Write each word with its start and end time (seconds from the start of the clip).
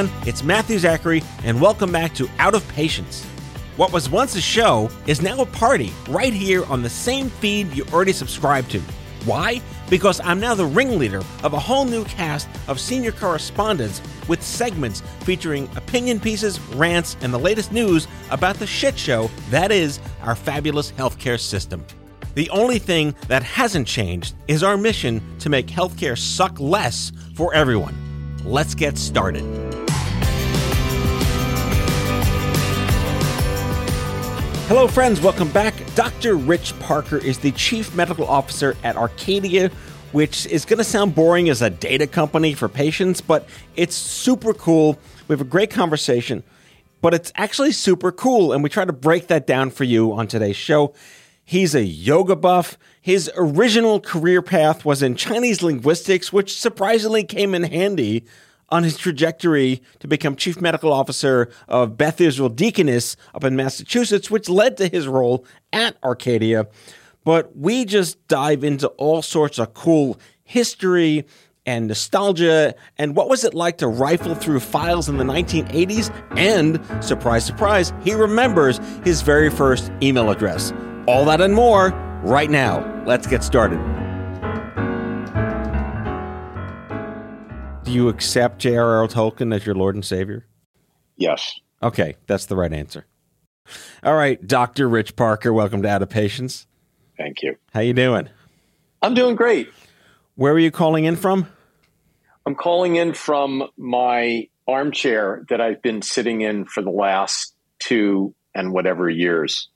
Everyone, 0.00 0.28
it's 0.28 0.42
Matthew 0.42 0.78
Zachary, 0.78 1.22
and 1.44 1.60
welcome 1.60 1.92
back 1.92 2.14
to 2.14 2.28
Out 2.38 2.54
of 2.54 2.66
Patience. 2.68 3.24
What 3.76 3.92
was 3.92 4.08
once 4.08 4.34
a 4.34 4.40
show 4.40 4.90
is 5.06 5.20
now 5.20 5.40
a 5.40 5.46
party 5.46 5.92
right 6.08 6.32
here 6.32 6.64
on 6.66 6.82
the 6.82 6.88
same 6.88 7.28
feed 7.28 7.74
you 7.74 7.84
already 7.92 8.12
subscribed 8.12 8.70
to. 8.70 8.80
Why? 9.26 9.60
Because 9.90 10.20
I'm 10.20 10.40
now 10.40 10.54
the 10.54 10.64
ringleader 10.64 11.22
of 11.42 11.52
a 11.52 11.58
whole 11.58 11.84
new 11.84 12.04
cast 12.04 12.48
of 12.68 12.80
senior 12.80 13.12
correspondents 13.12 14.00
with 14.28 14.42
segments 14.42 15.02
featuring 15.20 15.68
opinion 15.76 16.18
pieces, 16.18 16.58
rants, 16.74 17.16
and 17.20 17.32
the 17.32 17.38
latest 17.38 17.70
news 17.70 18.08
about 18.30 18.56
the 18.56 18.66
shit 18.66 18.98
show 18.98 19.30
that 19.50 19.70
is 19.70 20.00
our 20.22 20.34
fabulous 20.34 20.92
healthcare 20.92 21.38
system. 21.38 21.84
The 22.34 22.48
only 22.50 22.78
thing 22.78 23.14
that 23.28 23.42
hasn't 23.42 23.86
changed 23.86 24.34
is 24.48 24.62
our 24.62 24.78
mission 24.78 25.20
to 25.40 25.50
make 25.50 25.66
healthcare 25.66 26.16
suck 26.16 26.58
less 26.58 27.12
for 27.34 27.52
everyone. 27.52 27.94
Let's 28.44 28.74
get 28.74 28.96
started. 28.96 29.69
Hello, 34.70 34.86
friends. 34.86 35.20
Welcome 35.20 35.50
back. 35.50 35.74
Dr. 35.96 36.36
Rich 36.36 36.78
Parker 36.78 37.18
is 37.18 37.40
the 37.40 37.50
Chief 37.50 37.92
Medical 37.96 38.24
Officer 38.24 38.76
at 38.84 38.96
Arcadia, 38.96 39.68
which 40.12 40.46
is 40.46 40.64
going 40.64 40.78
to 40.78 40.84
sound 40.84 41.12
boring 41.12 41.48
as 41.48 41.60
a 41.60 41.70
data 41.70 42.06
company 42.06 42.54
for 42.54 42.68
patients, 42.68 43.20
but 43.20 43.48
it's 43.74 43.96
super 43.96 44.54
cool. 44.54 44.96
We 45.26 45.32
have 45.32 45.40
a 45.40 45.50
great 45.50 45.72
conversation, 45.72 46.44
but 47.00 47.14
it's 47.14 47.32
actually 47.34 47.72
super 47.72 48.12
cool, 48.12 48.52
and 48.52 48.62
we 48.62 48.68
try 48.68 48.84
to 48.84 48.92
break 48.92 49.26
that 49.26 49.44
down 49.44 49.70
for 49.70 49.82
you 49.82 50.12
on 50.12 50.28
today's 50.28 50.54
show. 50.54 50.94
He's 51.44 51.74
a 51.74 51.82
yoga 51.82 52.36
buff. 52.36 52.78
His 53.00 53.28
original 53.34 53.98
career 53.98 54.40
path 54.40 54.84
was 54.84 55.02
in 55.02 55.16
Chinese 55.16 55.64
linguistics, 55.64 56.32
which 56.32 56.56
surprisingly 56.56 57.24
came 57.24 57.56
in 57.56 57.64
handy 57.64 58.24
on 58.70 58.82
his 58.82 58.96
trajectory 58.96 59.82
to 59.98 60.08
become 60.08 60.36
chief 60.36 60.60
medical 60.60 60.92
officer 60.92 61.50
of 61.68 61.96
Beth 61.96 62.20
Israel 62.20 62.48
Deaconess 62.48 63.16
up 63.34 63.44
in 63.44 63.56
Massachusetts, 63.56 64.30
which 64.30 64.48
led 64.48 64.76
to 64.78 64.88
his 64.88 65.08
role 65.08 65.44
at 65.72 65.96
Arcadia. 66.02 66.66
But 67.24 67.56
we 67.56 67.84
just 67.84 68.26
dive 68.28 68.64
into 68.64 68.88
all 68.88 69.22
sorts 69.22 69.58
of 69.58 69.74
cool 69.74 70.18
history 70.44 71.26
and 71.66 71.88
nostalgia 71.88 72.74
and 72.96 73.14
what 73.14 73.28
was 73.28 73.44
it 73.44 73.52
like 73.52 73.78
to 73.78 73.86
rifle 73.86 74.34
through 74.34 74.60
files 74.60 75.08
in 75.08 75.18
the 75.18 75.24
1980s 75.24 76.10
and 76.36 76.80
surprise 77.04 77.44
surprise 77.44 77.92
he 78.02 78.14
remembers 78.14 78.80
his 79.04 79.20
very 79.20 79.50
first 79.50 79.92
email 80.02 80.30
address. 80.30 80.72
All 81.06 81.24
that 81.26 81.40
and 81.40 81.54
more 81.54 81.90
right 82.24 82.50
now. 82.50 83.04
Let's 83.06 83.26
get 83.26 83.44
started 83.44 83.99
do 87.90 87.96
you 87.96 88.08
accept 88.08 88.60
J.R.R. 88.60 89.08
Tolkien 89.08 89.52
as 89.52 89.66
your 89.66 89.74
Lord 89.74 89.96
and 89.96 90.04
Savior? 90.04 90.46
Yes. 91.16 91.58
Okay, 91.82 92.14
that's 92.28 92.46
the 92.46 92.54
right 92.54 92.72
answer. 92.72 93.04
All 94.04 94.14
right, 94.14 94.44
Dr. 94.46 94.88
Rich 94.88 95.16
Parker, 95.16 95.52
welcome 95.52 95.82
to 95.82 95.88
Out 95.88 96.00
of 96.00 96.08
Patience. 96.08 96.68
Thank 97.18 97.42
you. 97.42 97.56
How 97.74 97.80
you 97.80 97.92
doing? 97.92 98.28
I'm 99.02 99.14
doing 99.14 99.34
great. 99.34 99.72
Where 100.36 100.52
are 100.52 100.58
you 100.58 100.70
calling 100.70 101.04
in 101.04 101.16
from? 101.16 101.48
I'm 102.46 102.54
calling 102.54 102.94
in 102.94 103.12
from 103.12 103.68
my 103.76 104.48
armchair 104.68 105.44
that 105.48 105.60
I've 105.60 105.82
been 105.82 106.00
sitting 106.00 106.42
in 106.42 106.66
for 106.66 106.82
the 106.82 106.90
last 106.90 107.56
two 107.80 108.36
and 108.54 108.72
whatever 108.72 109.10
years. 109.10 109.68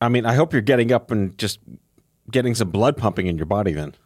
I 0.00 0.08
mean, 0.08 0.24
I 0.24 0.34
hope 0.34 0.52
you're 0.52 0.62
getting 0.62 0.92
up 0.92 1.10
and 1.10 1.36
just 1.36 1.58
getting 2.30 2.54
some 2.54 2.70
blood 2.70 2.96
pumping 2.96 3.26
in 3.26 3.36
your 3.38 3.46
body 3.46 3.72
then. 3.72 3.96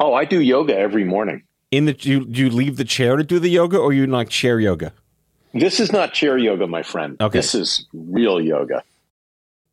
Oh, 0.00 0.14
I 0.14 0.24
do 0.24 0.40
yoga 0.40 0.74
every 0.74 1.04
morning. 1.04 1.42
In 1.76 1.86
the 1.86 1.96
you 2.00 2.26
you 2.28 2.50
leave 2.50 2.76
the 2.76 2.84
chair 2.84 3.16
to 3.16 3.24
do 3.24 3.38
the 3.38 3.48
yoga 3.48 3.78
or 3.78 3.92
you 3.92 4.06
like 4.06 4.28
chair 4.28 4.60
yoga? 4.60 4.92
This 5.52 5.80
is 5.80 5.92
not 5.92 6.12
chair 6.12 6.36
yoga, 6.38 6.66
my 6.66 6.82
friend. 6.82 7.16
Okay. 7.20 7.38
This 7.38 7.54
is 7.54 7.86
real 7.92 8.40
yoga. 8.40 8.82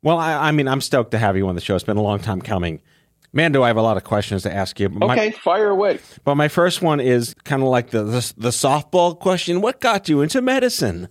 Well, 0.03 0.17
I, 0.17 0.50
I 0.50 0.51
mean, 0.51 0.67
I'm 0.67 0.81
stoked 0.81 1.12
to 1.12 1.17
have 1.19 1.38
you 1.38 1.47
on 1.47 1.56
the 1.56 1.62
show. 1.62 1.75
It's 1.75 1.84
been 1.84 1.97
a 1.97 2.01
long 2.01 2.19
time 2.19 2.41
coming. 2.41 2.81
Man, 3.34 3.51
do 3.51 3.63
I 3.63 3.67
have 3.67 3.78
a 3.78 3.81
lot 3.81 3.97
of 3.97 4.03
questions 4.03 4.44
to 4.44 4.53
ask 4.53 4.79
you. 4.79 4.89
My- 4.89 5.13
Okay, 5.13 5.31
fire 5.31 5.69
away. 5.69 6.00
but 6.23 6.35
my 6.35 6.47
first 6.47 6.81
one 6.81 7.00
is 7.00 7.34
kind 7.44 7.62
of 7.62 7.69
like 7.69 7.91
the, 7.91 8.03
the 8.03 8.33
the 8.38 8.50
softball 8.50 9.18
question. 9.18 9.62
What 9.62 9.79
got 9.79 10.09
you 10.09 10.22
into 10.22 10.41
medicine? 10.41 11.07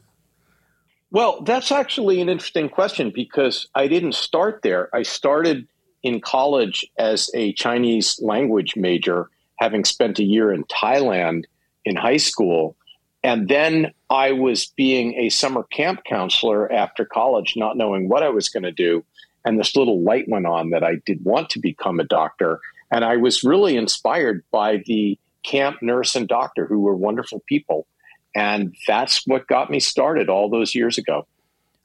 Well, 1.12 1.42
that's 1.42 1.72
actually 1.72 2.20
an 2.20 2.28
interesting 2.28 2.68
question 2.68 3.10
because 3.14 3.68
I 3.74 3.88
didn't 3.88 4.14
start 4.14 4.60
there. 4.62 4.88
I 4.94 5.02
started 5.02 5.66
in 6.02 6.20
college 6.20 6.84
as 6.98 7.28
a 7.34 7.52
Chinese 7.54 8.20
language 8.22 8.76
major, 8.76 9.28
having 9.60 9.84
spent 9.84 10.18
a 10.18 10.24
year 10.24 10.52
in 10.52 10.64
Thailand 10.64 11.44
in 11.84 11.94
high 11.94 12.16
school. 12.16 12.76
And 13.22 13.48
then 13.48 13.92
I 14.08 14.32
was 14.32 14.66
being 14.76 15.14
a 15.14 15.28
summer 15.28 15.64
camp 15.64 16.04
counselor 16.04 16.72
after 16.72 17.04
college, 17.04 17.54
not 17.56 17.76
knowing 17.76 18.08
what 18.08 18.22
I 18.22 18.30
was 18.30 18.48
going 18.48 18.62
to 18.62 18.72
do. 18.72 19.04
And 19.44 19.58
this 19.58 19.76
little 19.76 20.02
light 20.02 20.28
went 20.28 20.46
on 20.46 20.70
that 20.70 20.82
I 20.82 20.96
did 21.04 21.24
want 21.24 21.50
to 21.50 21.60
become 21.60 22.00
a 22.00 22.04
doctor. 22.04 22.60
And 22.90 23.04
I 23.04 23.16
was 23.16 23.44
really 23.44 23.76
inspired 23.76 24.42
by 24.50 24.82
the 24.86 25.18
camp 25.42 25.82
nurse 25.82 26.14
and 26.14 26.26
doctor 26.26 26.66
who 26.66 26.80
were 26.80 26.96
wonderful 26.96 27.42
people. 27.46 27.86
And 28.34 28.74
that's 28.86 29.26
what 29.26 29.46
got 29.46 29.70
me 29.70 29.80
started 29.80 30.28
all 30.28 30.48
those 30.48 30.74
years 30.74 30.98
ago. 30.98 31.26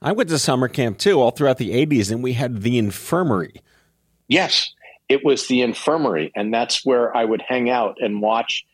I 0.00 0.12
went 0.12 0.28
to 0.30 0.38
summer 0.38 0.68
camp 0.68 0.98
too, 0.98 1.20
all 1.20 1.30
throughout 1.30 1.58
the 1.58 1.70
80s, 1.86 2.10
and 2.10 2.22
we 2.22 2.34
had 2.34 2.62
the 2.62 2.78
infirmary. 2.78 3.62
Yes, 4.28 4.72
it 5.08 5.24
was 5.24 5.46
the 5.46 5.62
infirmary. 5.62 6.32
And 6.34 6.52
that's 6.52 6.84
where 6.84 7.16
I 7.16 7.24
would 7.24 7.42
hang 7.42 7.70
out 7.70 7.98
and 8.00 8.20
watch 8.20 8.66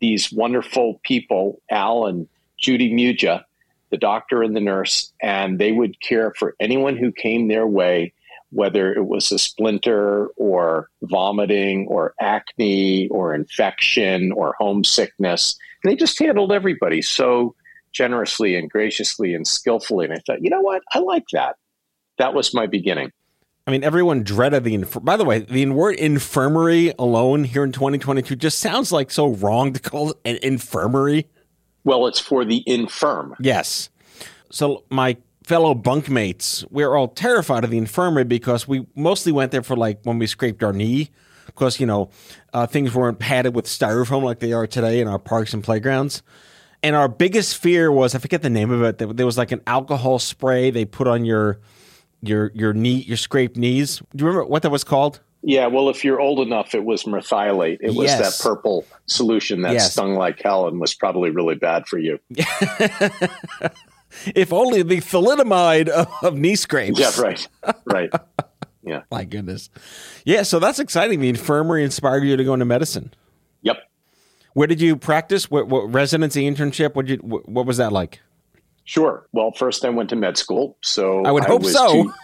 these 0.00 0.32
wonderful 0.32 1.00
people, 1.02 1.60
Al 1.70 2.06
and 2.06 2.28
Judy 2.58 2.92
Muja, 2.92 3.44
the 3.90 3.96
doctor 3.96 4.42
and 4.42 4.54
the 4.54 4.60
nurse, 4.60 5.12
and 5.22 5.58
they 5.58 5.72
would 5.72 6.00
care 6.00 6.32
for 6.36 6.54
anyone 6.60 6.96
who 6.96 7.10
came 7.10 7.48
their 7.48 7.66
way, 7.66 8.12
whether 8.50 8.92
it 8.92 9.06
was 9.06 9.32
a 9.32 9.38
splinter 9.38 10.28
or 10.36 10.88
vomiting 11.02 11.86
or 11.88 12.14
acne 12.20 13.08
or 13.08 13.34
infection 13.34 14.32
or 14.32 14.54
homesickness. 14.58 15.56
And 15.82 15.90
they 15.90 15.96
just 15.96 16.18
handled 16.18 16.52
everybody 16.52 17.02
so 17.02 17.54
generously 17.92 18.56
and 18.56 18.70
graciously 18.70 19.34
and 19.34 19.46
skillfully. 19.46 20.04
And 20.04 20.14
I 20.14 20.18
thought, 20.26 20.42
you 20.42 20.50
know 20.50 20.60
what? 20.60 20.82
I 20.92 20.98
like 20.98 21.24
that. 21.32 21.56
That 22.18 22.34
was 22.34 22.54
my 22.54 22.66
beginning. 22.66 23.12
I 23.68 23.70
mean, 23.70 23.84
everyone 23.84 24.22
dreaded 24.22 24.64
the. 24.64 24.72
Inf- 24.72 25.04
By 25.04 25.18
the 25.18 25.26
way, 25.26 25.40
the 25.40 25.66
word 25.66 25.96
infirmary 25.96 26.94
alone 26.98 27.44
here 27.44 27.62
in 27.62 27.70
2022 27.70 28.34
just 28.34 28.60
sounds 28.60 28.92
like 28.92 29.10
so 29.10 29.28
wrong 29.28 29.74
to 29.74 29.78
call 29.78 30.12
it 30.12 30.16
an 30.24 30.38
infirmary. 30.42 31.28
Well, 31.84 32.06
it's 32.06 32.18
for 32.18 32.46
the 32.46 32.64
infirm. 32.64 33.34
Yes. 33.38 33.90
So 34.50 34.84
my 34.88 35.18
fellow 35.44 35.74
bunkmates, 35.74 36.64
we're 36.70 36.96
all 36.96 37.08
terrified 37.08 37.62
of 37.62 37.68
the 37.68 37.76
infirmary 37.76 38.24
because 38.24 38.66
we 38.66 38.86
mostly 38.94 39.32
went 39.32 39.52
there 39.52 39.62
for 39.62 39.76
like 39.76 39.98
when 40.04 40.18
we 40.18 40.26
scraped 40.26 40.62
our 40.62 40.72
knee, 40.72 41.10
because 41.44 41.78
you 41.78 41.84
know 41.84 42.08
uh, 42.54 42.66
things 42.66 42.94
weren't 42.94 43.18
padded 43.18 43.54
with 43.54 43.66
styrofoam 43.66 44.22
like 44.22 44.38
they 44.38 44.54
are 44.54 44.66
today 44.66 44.98
in 44.98 45.08
our 45.08 45.18
parks 45.18 45.52
and 45.52 45.62
playgrounds. 45.62 46.22
And 46.82 46.96
our 46.96 47.06
biggest 47.08 47.58
fear 47.58 47.92
was 47.92 48.14
I 48.14 48.18
forget 48.18 48.40
the 48.40 48.48
name 48.48 48.70
of 48.70 48.82
it. 48.82 48.96
There 48.96 49.26
was 49.26 49.36
like 49.36 49.52
an 49.52 49.60
alcohol 49.66 50.18
spray 50.18 50.70
they 50.70 50.86
put 50.86 51.06
on 51.06 51.26
your 51.26 51.60
your 52.22 52.50
your 52.54 52.72
knee 52.72 53.02
your 53.06 53.16
scraped 53.16 53.56
knees. 53.56 53.98
Do 54.14 54.22
you 54.24 54.26
remember 54.26 54.46
what 54.48 54.62
that 54.62 54.70
was 54.70 54.84
called? 54.84 55.20
Yeah, 55.42 55.68
well, 55.68 55.88
if 55.88 56.04
you're 56.04 56.20
old 56.20 56.40
enough, 56.40 56.74
it 56.74 56.84
was 56.84 57.04
merthiolate. 57.04 57.78
It 57.80 57.94
was 57.94 58.06
Yes. 58.06 58.38
that 58.38 58.42
purple 58.42 58.84
solution 59.06 59.62
that 59.62 59.72
Yes. 59.74 59.92
stung 59.92 60.16
like 60.16 60.42
hell 60.42 60.66
and 60.66 60.80
was 60.80 60.94
probably 60.94 61.30
really 61.30 61.54
bad 61.54 61.86
for 61.86 61.98
you. 61.98 62.18
If 64.34 64.52
only 64.54 64.82
the 64.82 64.96
thalidomide 64.98 65.88
of, 65.88 66.08
of 66.22 66.34
knee 66.36 66.56
scrapes. 66.56 66.98
Yeah, 66.98 67.12
right, 67.20 67.46
right. 67.84 68.10
Yeah, 68.82 69.02
My 69.10 69.24
goodness. 69.24 69.68
Yeah, 70.24 70.44
so 70.44 70.58
that's 70.58 70.78
exciting. 70.78 71.20
The 71.20 71.28
infirmary 71.28 71.84
inspired 71.84 72.24
you 72.24 72.38
to 72.38 72.44
go 72.44 72.54
into 72.54 72.64
medicine. 72.64 73.12
yep. 73.60 73.76
Where 74.54 74.66
did 74.66 74.80
you 74.80 74.96
practice? 74.96 75.50
What, 75.50 75.68
what 75.68 75.92
residency, 75.92 76.50
internship? 76.50 76.94
What 76.94 77.04
did 77.04 77.20
you? 77.22 77.28
What 77.44 77.66
was 77.66 77.76
that 77.76 77.92
like? 77.92 78.20
Sure. 78.88 79.28
Well, 79.32 79.52
first 79.52 79.84
I 79.84 79.90
went 79.90 80.08
to 80.08 80.16
med 80.16 80.38
school, 80.38 80.78
so 80.80 81.22
I 81.22 81.30
would 81.30 81.44
hope 81.44 81.62
was 81.62 81.74
so. 81.74 81.92
two- 81.92 82.14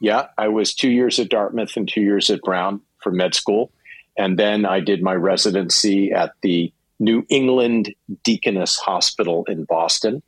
yeah, 0.00 0.28
I 0.38 0.48
was 0.48 0.72
two 0.72 0.88
years 0.88 1.18
at 1.18 1.28
Dartmouth 1.28 1.76
and 1.76 1.86
two 1.86 2.00
years 2.00 2.30
at 2.30 2.40
Brown 2.40 2.80
for 3.02 3.12
med 3.12 3.34
school, 3.34 3.70
and 4.16 4.38
then 4.38 4.64
I 4.64 4.80
did 4.80 5.02
my 5.02 5.12
residency 5.12 6.12
at 6.12 6.32
the 6.40 6.72
New 6.98 7.26
England 7.28 7.94
Deaconess 8.22 8.78
Hospital 8.78 9.44
in 9.48 9.64
Boston 9.64 10.22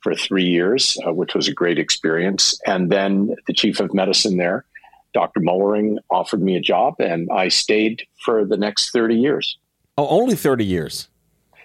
for 0.00 0.14
three 0.14 0.46
years, 0.46 0.96
uh, 1.06 1.12
which 1.12 1.34
was 1.34 1.48
a 1.48 1.52
great 1.52 1.78
experience. 1.78 2.58
And 2.66 2.90
then 2.90 3.36
the 3.46 3.52
chief 3.52 3.78
of 3.78 3.92
medicine 3.92 4.38
there, 4.38 4.64
Dr. 5.12 5.40
Moellering, 5.40 5.98
offered 6.10 6.40
me 6.40 6.56
a 6.56 6.60
job, 6.60 6.94
and 6.98 7.28
I 7.30 7.48
stayed 7.48 8.04
for 8.24 8.46
the 8.46 8.56
next 8.56 8.90
30 8.90 9.16
years. 9.16 9.58
Oh, 9.98 10.08
only 10.08 10.34
thirty 10.34 10.64
years. 10.64 11.08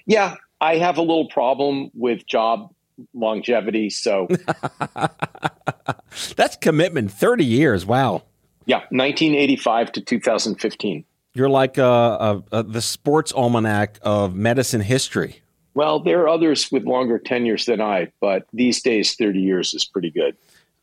Yeah, 0.06 0.35
I 0.59 0.75
have 0.75 0.97
a 0.97 1.01
little 1.01 1.29
problem 1.29 1.89
with 1.94 2.27
job 2.27 2.74
longevity. 3.13 3.89
So, 3.89 4.27
That's 6.36 6.56
commitment. 6.57 7.12
Thirty 7.12 7.45
years. 7.45 7.86
Wow. 7.86 8.24
yeah, 8.65 8.80
1985 8.89 9.92
to 9.94 10.01
2015. 10.01 11.06
You're 11.33 11.50
like 11.50 11.77
uh, 11.77 11.83
uh, 11.83 12.42
uh, 12.51 12.62
the 12.63 12.81
sports 12.81 13.31
almanac 13.31 14.00
of 14.01 14.36
medicine 14.36 14.81
history. 14.81 15.42
Well, 15.74 16.01
there 16.01 16.21
are 16.21 16.27
others 16.27 16.69
with 16.71 16.83
longer 16.83 17.18
tenures 17.18 17.65
than 17.65 17.80
I, 17.80 18.12
but 18.19 18.45
these 18.51 18.81
days, 18.81 19.15
30 19.15 19.39
years 19.39 19.74
is 19.74 19.86
pretty 19.86 20.12
good. 20.12 20.36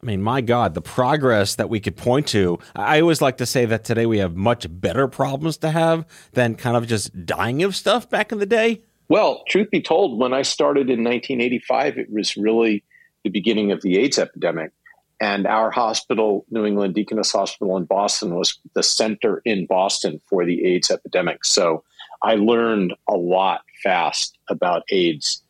I 0.03 0.06
mean, 0.06 0.23
my 0.23 0.41
God, 0.41 0.73
the 0.75 0.81
progress 0.81 1.56
that 1.56 1.69
we 1.69 1.81
could 1.81 1.97
point 1.97 2.29
to. 2.29 2.59
I 2.75 3.00
always 3.00 3.20
like 3.20 3.37
to 3.38 3.47
say 3.47 3.67
that 3.67 3.85
today 3.85 4.06
we 4.06 4.19
have 4.19 4.37
much 4.37 4.67
better 4.70 5.09
problems 5.09 5.59
to 5.59 5.70
have 5.70 6.06
than 6.32 6.55
kind 6.55 6.76
of 6.76 6.87
just 6.87 7.26
dying 7.26 7.62
of 7.65 7.76
stuff 7.76 8.09
back 8.09 8.32
in 8.32 8.38
the 8.38 8.47
day. 8.47 8.81
Well, 9.08 9.43
truth 9.49 9.70
be 9.70 9.81
told, 9.81 10.19
when 10.19 10.34
I 10.34 10.43
started 10.43 10.90
in 10.90 11.02
1985, 11.02 11.99
it 11.99 12.12
was 12.12 12.37
really 12.37 12.84
the 13.25 13.31
beginning 13.31 13.72
of 13.72 13.81
the 13.81 13.99
AIDS 13.99 14.19
epidemic. 14.19 14.72
And 15.20 15.46
our 15.46 15.70
hospital, 15.70 16.44
New 16.50 16.64
England 16.64 16.94
Deaconess 16.94 17.32
Hospital 17.32 17.76
in 17.76 17.84
Boston, 17.84 18.34
was 18.34 18.58
the 18.75 18.82
center 18.82 19.43
in 19.44 19.66
Boston 19.66 20.20
for 20.28 20.44
the 20.44 20.64
AIDS 20.64 20.90
epidemic. 20.90 21.44
So 21.44 21.82
I 22.22 22.34
learned 22.34 22.94
a 23.08 23.16
lot 23.16 23.62
fast 23.82 24.38
about 24.49 24.84
AIDS 24.90 25.43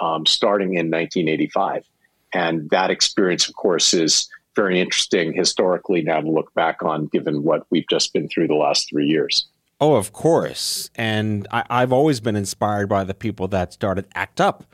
um, 0.00 0.26
starting 0.26 0.74
in 0.74 0.90
1985. 0.90 1.84
And 2.34 2.68
that 2.70 2.90
experience, 2.90 3.48
of 3.48 3.56
course, 3.56 3.94
is 3.94 4.28
very 4.54 4.80
interesting 4.80 5.32
historically 5.32 6.02
now 6.02 6.20
to 6.20 6.30
look 6.30 6.52
back 6.54 6.82
on, 6.82 7.06
given 7.06 7.42
what 7.42 7.66
we've 7.70 7.88
just 7.88 8.12
been 8.12 8.28
through 8.28 8.48
the 8.48 8.54
last 8.54 8.88
three 8.88 9.06
years. 9.06 9.46
Oh, 9.80 9.96
of 9.96 10.12
course. 10.12 10.90
And 10.94 11.46
I, 11.50 11.64
I've 11.68 11.92
always 11.92 12.20
been 12.20 12.36
inspired 12.36 12.88
by 12.88 13.04
the 13.04 13.14
people 13.14 13.48
that 13.48 13.72
started 13.72 14.06
ACT 14.14 14.40
UP 14.40 14.64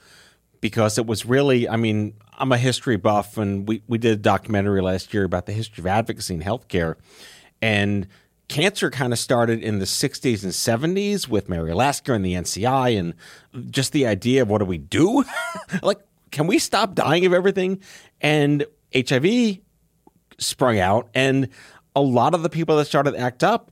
because 0.60 0.96
it 0.96 1.06
was 1.06 1.26
really, 1.26 1.68
I 1.68 1.76
mean, 1.76 2.14
I'm 2.38 2.52
a 2.52 2.58
history 2.58 2.96
buff, 2.96 3.36
and 3.36 3.68
we, 3.68 3.82
we 3.88 3.98
did 3.98 4.12
a 4.12 4.16
documentary 4.16 4.80
last 4.80 5.12
year 5.12 5.24
about 5.24 5.46
the 5.46 5.52
history 5.52 5.82
of 5.82 5.86
advocacy 5.86 6.34
in 6.34 6.40
healthcare. 6.40 6.94
And 7.60 8.06
cancer 8.48 8.90
kind 8.90 9.12
of 9.12 9.18
started 9.18 9.60
in 9.60 9.80
the 9.80 9.86
60s 9.86 10.44
and 10.44 10.52
70s 10.52 11.26
with 11.26 11.48
Mary 11.48 11.74
Lasker 11.74 12.14
and 12.14 12.24
the 12.24 12.34
NCI, 12.34 12.96
and 12.98 13.14
just 13.72 13.92
the 13.92 14.06
idea 14.06 14.42
of 14.42 14.50
what 14.50 14.58
do 14.58 14.64
we 14.64 14.78
do? 14.78 15.24
like, 15.82 15.98
can 16.30 16.46
we 16.46 16.60
stop 16.60 16.94
dying 16.94 17.26
of 17.26 17.32
everything? 17.32 17.80
And 18.20 18.64
HIV 18.94 19.58
sprung 20.38 20.78
out, 20.78 21.08
and 21.12 21.48
a 21.96 22.00
lot 22.00 22.34
of 22.34 22.44
the 22.44 22.48
people 22.48 22.76
that 22.76 22.84
started 22.84 23.16
ACT 23.16 23.42
UP 23.42 23.71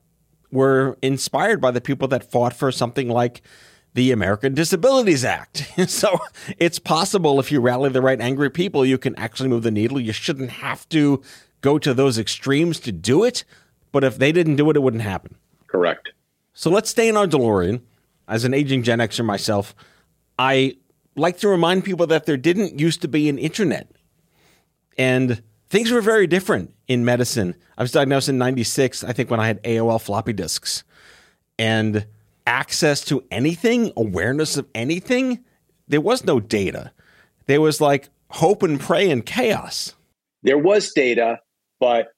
were 0.50 0.96
inspired 1.02 1.60
by 1.60 1.70
the 1.70 1.80
people 1.80 2.08
that 2.08 2.30
fought 2.30 2.52
for 2.52 2.72
something 2.72 3.08
like 3.08 3.42
the 3.94 4.12
American 4.12 4.54
Disabilities 4.54 5.24
Act. 5.24 5.68
so 5.88 6.18
it's 6.58 6.78
possible 6.78 7.40
if 7.40 7.50
you 7.50 7.60
rally 7.60 7.90
the 7.90 8.02
right 8.02 8.20
angry 8.20 8.50
people, 8.50 8.84
you 8.84 8.98
can 8.98 9.16
actually 9.16 9.48
move 9.48 9.62
the 9.62 9.70
needle. 9.70 10.00
You 10.00 10.12
shouldn't 10.12 10.50
have 10.50 10.88
to 10.90 11.22
go 11.60 11.78
to 11.78 11.92
those 11.92 12.18
extremes 12.18 12.80
to 12.80 12.92
do 12.92 13.24
it. 13.24 13.44
But 13.92 14.04
if 14.04 14.18
they 14.18 14.32
didn't 14.32 14.56
do 14.56 14.70
it, 14.70 14.76
it 14.76 14.80
wouldn't 14.80 15.02
happen. 15.02 15.34
Correct. 15.66 16.10
So 16.52 16.70
let's 16.70 16.90
stay 16.90 17.08
in 17.08 17.16
our 17.16 17.26
DeLorean. 17.26 17.82
As 18.28 18.44
an 18.44 18.54
aging 18.54 18.84
Gen 18.84 19.00
Xer 19.00 19.24
myself, 19.24 19.74
I 20.38 20.76
like 21.16 21.38
to 21.38 21.48
remind 21.48 21.84
people 21.84 22.06
that 22.06 22.26
there 22.26 22.36
didn't 22.36 22.78
used 22.78 23.02
to 23.02 23.08
be 23.08 23.28
an 23.28 23.38
internet. 23.38 23.90
And 24.96 25.42
things 25.70 25.90
were 25.90 26.02
very 26.02 26.26
different 26.26 26.74
in 26.88 27.04
medicine. 27.04 27.54
I 27.78 27.82
was 27.82 27.92
diagnosed 27.92 28.28
in 28.28 28.36
96, 28.36 29.04
I 29.04 29.12
think, 29.12 29.30
when 29.30 29.40
I 29.40 29.46
had 29.46 29.62
AOL 29.62 30.00
floppy 30.00 30.32
disks. 30.32 30.84
And 31.58 32.06
access 32.46 33.04
to 33.06 33.24
anything, 33.30 33.92
awareness 33.96 34.56
of 34.56 34.66
anything, 34.74 35.44
there 35.88 36.00
was 36.00 36.24
no 36.24 36.40
data. 36.40 36.92
There 37.46 37.60
was 37.60 37.80
like 37.80 38.08
hope 38.28 38.62
and 38.62 38.78
pray 38.78 39.10
and 39.10 39.24
chaos. 39.24 39.94
There 40.42 40.58
was 40.58 40.92
data, 40.92 41.38
but 41.78 42.08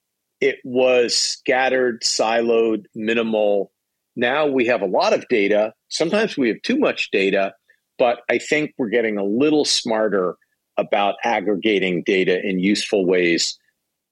it 0.40 0.58
was 0.64 1.16
scattered, 1.16 2.02
siloed, 2.02 2.87
minimal. 2.94 3.72
Now 4.16 4.46
we 4.46 4.66
have 4.66 4.82
a 4.82 4.87
lot 4.87 5.12
of 5.12 5.28
data. 5.28 5.75
Sometimes 5.88 6.37
we 6.37 6.49
have 6.49 6.62
too 6.62 6.78
much 6.78 7.10
data, 7.10 7.54
but 7.99 8.20
I 8.31 8.38
think 8.38 8.72
we're 8.78 8.88
getting 8.88 9.19
a 9.19 9.25
little 9.25 9.64
smarter 9.64 10.37
about 10.79 11.17
aggregating 11.25 12.03
data 12.03 12.41
in 12.45 12.59
useful 12.59 13.07
ways, 13.07 13.59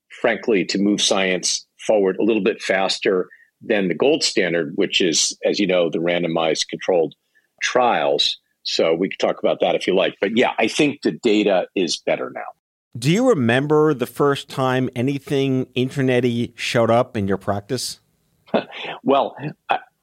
frankly, 0.08 0.64
to 0.66 0.78
move 0.78 1.00
science 1.00 1.66
forward 1.78 2.16
a 2.18 2.22
little 2.22 2.42
bit 2.42 2.62
faster 2.62 3.28
than 3.62 3.88
the 3.88 3.94
gold 3.94 4.22
standard, 4.22 4.72
which 4.76 5.00
is, 5.00 5.36
as 5.44 5.58
you 5.58 5.66
know, 5.66 5.90
the 5.90 5.98
randomized 5.98 6.68
controlled 6.68 7.14
trials. 7.62 8.38
So 8.62 8.94
we 8.94 9.08
could 9.08 9.18
talk 9.18 9.38
about 9.38 9.60
that 9.60 9.74
if 9.74 9.86
you 9.86 9.94
like. 9.94 10.16
But 10.20 10.36
yeah, 10.36 10.52
I 10.58 10.68
think 10.68 11.02
the 11.02 11.12
data 11.12 11.66
is 11.74 11.96
better 11.98 12.30
now. 12.34 12.42
Do 12.98 13.10
you 13.10 13.28
remember 13.28 13.94
the 13.94 14.06
first 14.06 14.48
time 14.48 14.90
anything 14.96 15.66
internety 15.76 16.52
showed 16.56 16.90
up 16.90 17.16
in 17.16 17.28
your 17.28 17.38
practice? 17.38 18.00
Well, 19.02 19.36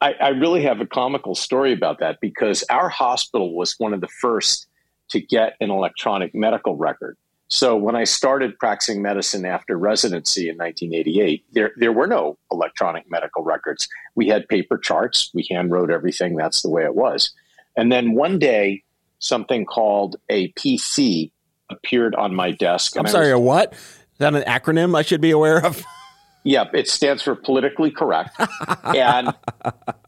I, 0.02 0.14
I 0.14 0.30
really 0.30 0.64
have 0.64 0.82
a 0.82 0.86
comical 0.86 1.36
story 1.36 1.74
about 1.74 2.00
that 2.00 2.20
because 2.22 2.64
our 2.70 2.90
hospital 2.90 3.56
was 3.56 3.76
one 3.78 3.94
of 3.94 4.02
the 4.02 4.08
first 4.08 4.67
to 5.10 5.20
get 5.20 5.54
an 5.60 5.72
electronic 5.72 6.34
medical 6.36 6.76
record. 6.76 7.18
So 7.50 7.78
when 7.78 7.96
I 7.96 8.04
started 8.04 8.60
practicing 8.60 9.02
medicine 9.02 9.46
after 9.46 9.78
residency 9.78 10.50
in 10.50 10.58
1988, 10.58 11.46
there, 11.54 11.72
there 11.78 11.94
were 11.94 12.08
no 12.08 12.38
electronic 12.52 13.10
medical 13.10 13.44
records. 13.44 13.88
We 14.16 14.28
had 14.28 14.48
paper 14.50 14.78
charts. 14.78 15.32
We 15.34 15.48
hand 15.50 15.72
wrote 15.72 15.90
everything. 15.90 16.36
That's 16.36 16.62
the 16.62 16.70
way 16.70 16.84
it 16.84 16.96
was. 16.96 17.32
And 17.78 17.92
then 17.92 18.16
one 18.16 18.38
day, 18.38 18.84
something 19.20 19.66
called 19.66 20.18
a 20.30 20.52
PC 20.54 21.32
appeared 21.70 22.16
on 22.16 22.36
my 22.36 22.52
desk. 22.52 22.98
I'm 22.98 23.08
sorry, 23.08 23.28
was- 23.28 23.40
a 23.40 23.40
what? 23.40 23.74
Is 23.74 24.20
that 24.20 24.36
an 24.36 24.44
acronym 24.44 24.98
I 24.98 25.04
should 25.04 25.22
be 25.22 25.32
aware 25.32 25.66
of? 25.66 25.84
Yeah, 26.44 26.64
it 26.74 26.88
stands 26.88 27.24
for 27.24 27.36
politically 27.36 27.92
correct. 27.92 28.40
and 28.86 29.34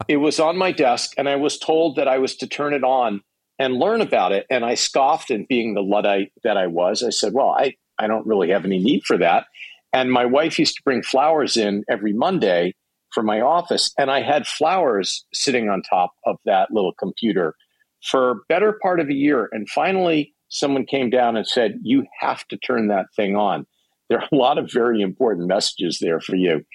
it 0.07 0.17
was 0.17 0.39
on 0.39 0.57
my 0.57 0.71
desk, 0.71 1.11
and 1.17 1.27
I 1.27 1.35
was 1.35 1.57
told 1.59 1.97
that 1.97 2.07
I 2.07 2.17
was 2.17 2.37
to 2.37 2.47
turn 2.47 2.73
it 2.73 2.81
on 2.85 3.21
and 3.59 3.75
learn 3.75 4.01
about 4.01 4.31
it. 4.31 4.45
And 4.49 4.65
I 4.65 4.73
scoffed, 4.75 5.29
and 5.29 5.47
being 5.47 5.73
the 5.73 5.81
Luddite 5.81 6.31
that 6.43 6.57
I 6.57 6.67
was, 6.67 7.03
I 7.03 7.09
said, 7.09 7.33
Well, 7.33 7.49
I, 7.49 7.75
I 7.99 8.07
don't 8.07 8.25
really 8.25 8.49
have 8.49 8.65
any 8.65 8.79
need 8.79 9.03
for 9.05 9.17
that. 9.17 9.45
And 9.93 10.11
my 10.11 10.25
wife 10.25 10.57
used 10.57 10.75
to 10.75 10.83
bring 10.83 11.03
flowers 11.03 11.57
in 11.57 11.83
every 11.89 12.13
Monday 12.13 12.73
for 13.13 13.23
my 13.23 13.41
office, 13.41 13.91
and 13.97 14.09
I 14.11 14.21
had 14.21 14.47
flowers 14.47 15.25
sitting 15.33 15.67
on 15.69 15.81
top 15.81 16.13
of 16.25 16.37
that 16.45 16.71
little 16.71 16.93
computer 16.93 17.55
for 18.03 18.41
better 18.47 18.77
part 18.81 18.99
of 18.99 19.09
a 19.09 19.13
year. 19.13 19.49
And 19.51 19.67
finally, 19.69 20.33
someone 20.47 20.85
came 20.85 21.09
down 21.09 21.35
and 21.35 21.45
said, 21.45 21.79
You 21.83 22.05
have 22.19 22.47
to 22.47 22.57
turn 22.57 22.87
that 22.87 23.07
thing 23.15 23.35
on 23.35 23.65
there 24.09 24.19
are 24.19 24.27
a 24.31 24.35
lot 24.35 24.57
of 24.57 24.71
very 24.71 25.01
important 25.01 25.47
messages 25.47 25.99
there 25.99 26.19
for 26.19 26.35
you. 26.35 26.65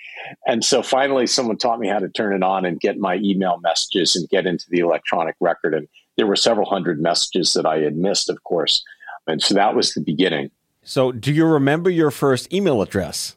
And 0.47 0.65
so 0.65 0.83
finally, 0.83 1.27
someone 1.27 1.59
taught 1.59 1.81
me 1.81 1.89
how 1.89 1.99
to 1.99 2.09
turn 2.09 2.33
it 2.33 2.43
on 2.43 2.65
and 2.65 2.81
get 2.81 2.97
my 2.97 3.17
email 3.17 3.59
messages 3.61 4.17
and 4.17 4.29
get 4.29 4.47
into 4.47 4.65
the 4.71 4.79
electronic 4.79 5.35
record. 5.41 5.75
And 5.75 5.89
there 6.17 6.27
were 6.27 6.37
several 6.37 6.69
hundred 6.69 7.01
messages 7.01 7.55
that 7.55 7.67
I 7.67 7.79
had 7.79 7.97
missed, 7.97 8.29
of 8.29 8.43
course. 8.45 8.85
And 9.27 9.43
so 9.43 9.55
that 9.55 9.75
was 9.75 9.95
the 9.95 10.01
beginning. 10.01 10.51
So, 10.83 11.13
do 11.13 11.33
you 11.33 11.47
remember 11.47 11.89
your 11.89 12.11
first 12.11 12.53
email 12.53 12.83
address? 12.83 13.37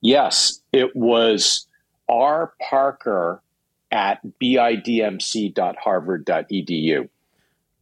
Yes, 0.00 0.60
it 0.72 0.94
was 0.94 1.66
R. 2.08 2.52
Parker 2.60 3.42
at 3.90 4.20
bidmc.harvard.edu. 4.40 7.08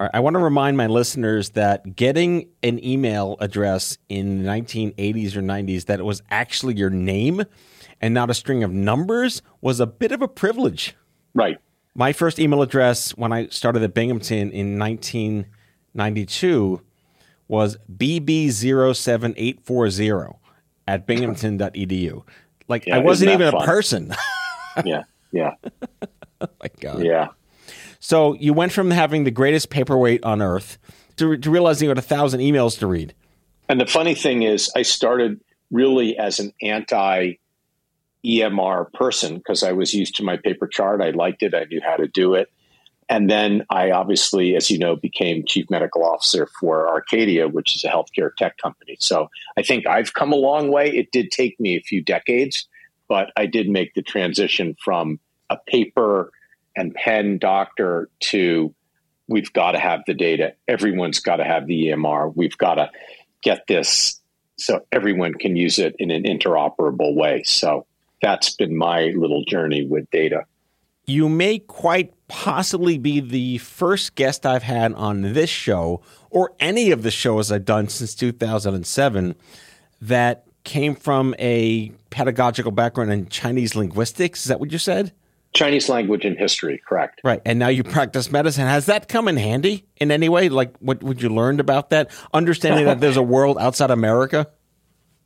All 0.00 0.06
right, 0.06 0.10
I 0.12 0.20
want 0.20 0.34
to 0.34 0.40
remind 0.40 0.76
my 0.76 0.86
listeners 0.86 1.50
that 1.50 1.94
getting 1.94 2.48
an 2.62 2.84
email 2.84 3.36
address 3.40 3.96
in 4.08 4.42
the 4.42 4.48
1980s 4.48 5.36
or 5.36 5.42
90s 5.42 5.84
that 5.84 6.00
it 6.00 6.04
was 6.04 6.22
actually 6.30 6.74
your 6.74 6.90
name 6.90 7.44
and 8.00 8.12
not 8.12 8.28
a 8.28 8.34
string 8.34 8.64
of 8.64 8.72
numbers 8.72 9.40
was 9.60 9.80
a 9.80 9.86
bit 9.86 10.12
of 10.12 10.20
a 10.20 10.28
privilege. 10.28 10.96
Right. 11.34 11.58
My 11.94 12.12
first 12.12 12.38
email 12.40 12.62
address 12.62 13.16
when 13.16 13.32
I 13.32 13.46
started 13.48 13.82
at 13.82 13.94
Binghamton 13.94 14.50
in 14.50 14.78
1992 14.78 16.80
was 17.46 17.76
bb07840 17.92 20.36
at 20.88 21.06
binghamton.edu. 21.06 22.22
Like 22.66 22.86
Yeah, 22.86 22.96
I 22.96 22.98
wasn't 22.98 23.30
even 23.32 23.54
a 23.54 23.64
person. 23.64 24.14
Yeah. 24.84 25.04
Yeah. 25.30 25.54
Oh 26.40 26.48
my 26.60 26.68
God. 26.80 27.04
Yeah. 27.04 27.28
So 28.00 28.34
you 28.34 28.52
went 28.52 28.72
from 28.72 28.90
having 28.90 29.22
the 29.22 29.30
greatest 29.30 29.70
paperweight 29.70 30.24
on 30.24 30.42
earth 30.42 30.78
to, 31.16 31.36
to 31.36 31.50
realizing 31.50 31.86
you 31.86 31.90
had 31.90 31.98
a 31.98 32.02
thousand 32.02 32.40
emails 32.40 32.76
to 32.80 32.88
read. 32.88 33.14
And 33.68 33.80
the 33.80 33.86
funny 33.86 34.16
thing 34.16 34.42
is, 34.42 34.72
I 34.74 34.82
started 34.82 35.40
really 35.70 36.18
as 36.18 36.40
an 36.40 36.52
anti 36.60 37.34
EMR 38.24 38.92
person 38.92 39.36
because 39.36 39.62
I 39.62 39.72
was 39.72 39.94
used 39.94 40.16
to 40.16 40.24
my 40.24 40.36
paper 40.36 40.66
chart. 40.66 41.02
I 41.02 41.10
liked 41.10 41.42
it. 41.42 41.54
I 41.54 41.64
knew 41.64 41.80
how 41.84 41.96
to 41.96 42.08
do 42.08 42.34
it. 42.34 42.50
And 43.08 43.28
then 43.28 43.66
I 43.68 43.90
obviously, 43.90 44.56
as 44.56 44.70
you 44.70 44.78
know, 44.78 44.96
became 44.96 45.44
chief 45.46 45.68
medical 45.68 46.04
officer 46.04 46.48
for 46.58 46.88
Arcadia, 46.88 47.48
which 47.48 47.76
is 47.76 47.84
a 47.84 47.88
healthcare 47.88 48.34
tech 48.34 48.56
company. 48.56 48.96
So 48.98 49.28
I 49.58 49.62
think 49.62 49.86
I've 49.86 50.14
come 50.14 50.32
a 50.32 50.36
long 50.36 50.70
way. 50.70 50.88
It 50.88 51.12
did 51.12 51.30
take 51.30 51.60
me 51.60 51.76
a 51.76 51.82
few 51.82 52.02
decades, 52.02 52.66
but 53.08 53.30
I 53.36 53.46
did 53.46 53.68
make 53.68 53.94
the 53.94 54.02
transition 54.02 54.74
from 54.82 55.20
a 55.50 55.58
paper 55.66 56.32
and 56.76 56.94
pen 56.94 57.38
doctor 57.38 58.08
to 58.20 58.74
we've 59.28 59.52
got 59.52 59.72
to 59.72 59.78
have 59.78 60.00
the 60.06 60.14
data. 60.14 60.54
Everyone's 60.66 61.20
got 61.20 61.36
to 61.36 61.44
have 61.44 61.66
the 61.66 61.88
EMR. 61.88 62.34
We've 62.34 62.56
got 62.56 62.76
to 62.76 62.90
get 63.42 63.66
this 63.66 64.20
so 64.56 64.80
everyone 64.92 65.34
can 65.34 65.56
use 65.56 65.78
it 65.78 65.94
in 65.98 66.10
an 66.10 66.24
interoperable 66.24 67.14
way. 67.14 67.42
So 67.44 67.86
that's 68.24 68.54
been 68.54 68.74
my 68.74 69.12
little 69.16 69.44
journey 69.44 69.84
with 69.84 70.10
data. 70.10 70.46
You 71.04 71.28
may 71.28 71.58
quite 71.58 72.14
possibly 72.26 72.96
be 72.96 73.20
the 73.20 73.58
first 73.58 74.14
guest 74.14 74.46
I've 74.46 74.62
had 74.62 74.94
on 74.94 75.20
this 75.34 75.50
show 75.50 76.00
or 76.30 76.52
any 76.58 76.90
of 76.90 77.02
the 77.02 77.10
shows 77.10 77.52
I've 77.52 77.66
done 77.66 77.88
since 77.88 78.14
2007 78.14 79.34
that 80.00 80.46
came 80.64 80.94
from 80.94 81.34
a 81.38 81.90
pedagogical 82.08 82.72
background 82.72 83.12
in 83.12 83.26
Chinese 83.28 83.76
linguistics. 83.76 84.40
Is 84.40 84.46
that 84.46 84.58
what 84.58 84.72
you 84.72 84.78
said? 84.78 85.12
Chinese 85.52 85.90
language 85.90 86.24
and 86.24 86.38
history, 86.38 86.80
correct. 86.88 87.20
Right. 87.22 87.42
And 87.44 87.58
now 87.58 87.68
you 87.68 87.84
practice 87.84 88.32
medicine. 88.32 88.66
Has 88.66 88.86
that 88.86 89.06
come 89.06 89.28
in 89.28 89.36
handy 89.36 89.84
in 89.98 90.10
any 90.10 90.30
way? 90.30 90.48
Like 90.48 90.74
what 90.78 91.02
would 91.02 91.20
you 91.20 91.28
learned 91.28 91.60
about 91.60 91.90
that? 91.90 92.10
Understanding 92.32 92.86
that 92.86 93.00
there's 93.02 93.18
a 93.18 93.22
world 93.22 93.58
outside 93.58 93.90
America? 93.90 94.48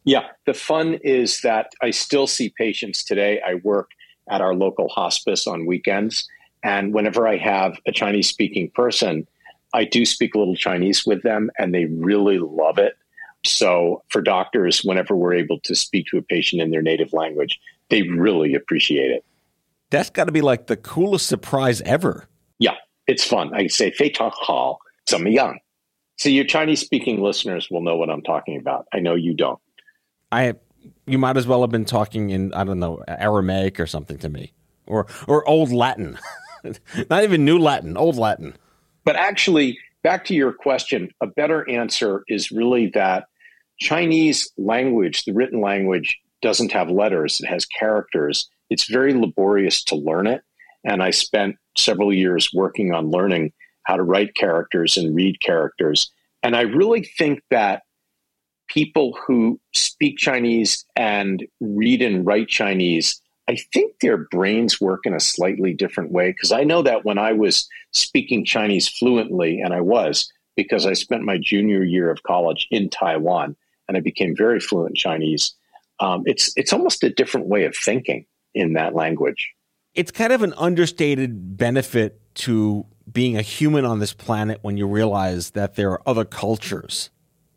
Yeah, 0.09 0.29
the 0.47 0.55
fun 0.55 0.95
is 1.05 1.43
that 1.43 1.75
I 1.83 1.91
still 1.91 2.27
see 2.27 2.49
patients 2.49 3.05
today. 3.05 3.43
I 3.47 3.57
work 3.57 3.91
at 4.31 4.41
our 4.41 4.55
local 4.55 4.89
hospice 4.89 5.47
on 5.47 5.67
weekends. 5.67 6.27
And 6.63 6.95
whenever 6.95 7.29
I 7.29 7.37
have 7.37 7.79
a 7.87 7.93
Chinese 7.93 8.27
speaking 8.27 8.71
person, 8.71 9.29
I 9.75 9.85
do 9.85 10.07
speak 10.07 10.35
a 10.35 10.39
little 10.39 10.57
Chinese 10.57 11.05
with 11.05 11.23
them 11.25 11.51
and 11.59 11.75
they 11.75 11.85
really 11.85 12.39
love 12.39 12.79
it. 12.79 12.97
So, 13.45 14.03
for 14.09 14.23
doctors, 14.23 14.83
whenever 14.83 15.15
we're 15.15 15.35
able 15.35 15.61
to 15.61 15.75
speak 15.75 16.07
to 16.07 16.17
a 16.17 16.23
patient 16.23 16.63
in 16.63 16.71
their 16.71 16.81
native 16.81 17.13
language, 17.13 17.61
they 17.91 18.01
really 18.01 18.55
appreciate 18.55 19.11
it. 19.11 19.27
That's 19.91 20.09
got 20.09 20.25
to 20.25 20.33
be 20.33 20.41
like 20.41 20.69
the 20.69 20.77
coolest 20.79 21.27
surprise 21.27 21.83
ever. 21.83 22.31
Yeah, 22.59 22.77
it's 23.07 23.25
fun. 23.25 23.53
I 23.53 23.67
say, 23.67 23.91
Fei 23.91 24.09
Tang 24.09 24.33
Hao, 24.35 24.79
Some 25.07 25.27
Yang. 25.27 25.61
So, 26.17 26.31
your 26.31 26.47
Chinese 26.47 26.81
speaking 26.81 27.23
listeners 27.23 27.69
will 27.71 27.83
know 27.83 27.97
what 27.97 28.09
I'm 28.09 28.23
talking 28.23 28.57
about. 28.57 28.87
I 28.95 29.01
know 29.01 29.15
you 29.15 29.35
don't. 29.35 29.61
I 30.31 30.55
you 31.07 31.19
might 31.19 31.37
as 31.37 31.47
well 31.47 31.63
have 31.63 31.71
been 31.71 31.85
talking 31.85 32.31
in 32.31 32.53
I 32.55 32.65
don't 32.65 32.79
know 32.79 33.03
Aramaic 33.09 33.81
or 33.81 33.87
something 33.87 34.19
to 34.19 34.29
me, 34.29 34.53
or 34.87 35.07
or 35.27 35.49
old 35.49 35.73
Latin, 35.73 36.19
not 37.11 37.25
even 37.25 37.45
New 37.45 37.59
Latin, 37.59 37.97
old 37.97 38.17
Latin. 38.17 38.55
But 39.05 39.17
actually, 39.17 39.79
back 40.03 40.25
to 40.27 40.35
your 40.35 40.53
question, 40.53 41.11
a 41.21 41.27
better 41.27 41.69
answer 41.71 42.25
is 42.29 42.51
really 42.51 42.89
that 42.95 43.27
Chinese 43.79 44.53
language, 44.59 45.25
the 45.25 45.33
written 45.33 45.61
language, 45.61 46.19
doesn't 46.43 46.73
have 46.73 46.91
letters; 46.91 47.41
it 47.41 47.47
has 47.47 47.65
characters. 47.65 48.49
It's 48.71 48.91
very 48.91 49.15
laborious 49.15 49.83
to 49.85 49.97
learn 49.97 50.27
it, 50.27 50.43
and 50.85 51.03
I 51.03 51.11
spent 51.11 51.57
several 51.77 52.13
years 52.13 52.51
working 52.53 52.93
on 52.93 53.11
learning 53.11 53.53
how 53.85 53.97
to 53.97 54.03
write 54.03 54.35
characters 54.35 54.99
and 54.99 55.17
read 55.17 55.41
characters. 55.41 56.13
And 56.43 56.55
I 56.55 56.63
really 56.63 57.03
think 57.03 57.41
that 57.51 57.83
people 58.69 59.17
who 59.27 59.61
speak 59.75 60.19
Chinese 60.19 60.85
and 60.97 61.47
read 61.61 62.03
and 62.03 62.25
write 62.25 62.49
Chinese, 62.49 63.21
I 63.49 63.57
think 63.73 63.95
their 64.01 64.19
brains 64.31 64.81
work 64.81 65.01
in 65.05 65.15
a 65.15 65.21
slightly 65.21 65.73
different 65.73 66.13
way. 66.13 66.31
Because 66.31 66.53
I 66.53 66.65
know 66.65 66.83
that 66.83 67.05
when 67.05 67.19
I 67.19 67.33
was 67.33 67.69
speaking 67.93 68.45
Chinese 68.45 68.89
fluently, 68.89 69.61
and 69.61 69.73
I 69.73 69.81
was 69.81 70.31
because 70.55 70.87
I 70.87 70.93
spent 70.93 71.23
my 71.23 71.39
junior 71.39 71.83
year 71.83 72.11
of 72.11 72.25
college 72.25 72.67
in 72.71 72.91
Taiwan 72.91 73.57
and 73.87 73.97
I 73.97 74.01
became 74.01 74.37
very 74.37 74.61
fluent 74.61 74.91
in 74.91 74.95
Chinese. 74.97 75.55
Um, 76.01 76.23
it's 76.27 76.53
it's 76.57 76.73
almost 76.73 77.03
a 77.03 77.11
different 77.11 77.47
way 77.47 77.65
of 77.65 77.75
thinking 77.75 78.27
in 78.55 78.75
that 78.75 78.95
language. 78.95 79.51
It's 79.95 80.11
kind 80.11 80.33
of 80.33 80.43
an 80.43 80.55
understated 80.57 81.57
benefit 81.57 82.21
to 82.37 82.87
being 83.11 83.37
a 83.37 83.43
human 83.43 83.85
on 83.85 83.99
this 83.99 84.13
planet 84.13 84.59
when 84.63 84.77
you 84.77 84.87
realize 84.87 85.51
that 85.51 85.77
there 85.77 85.91
are 85.91 86.03
other 86.07 86.25
cultures 86.25 87.11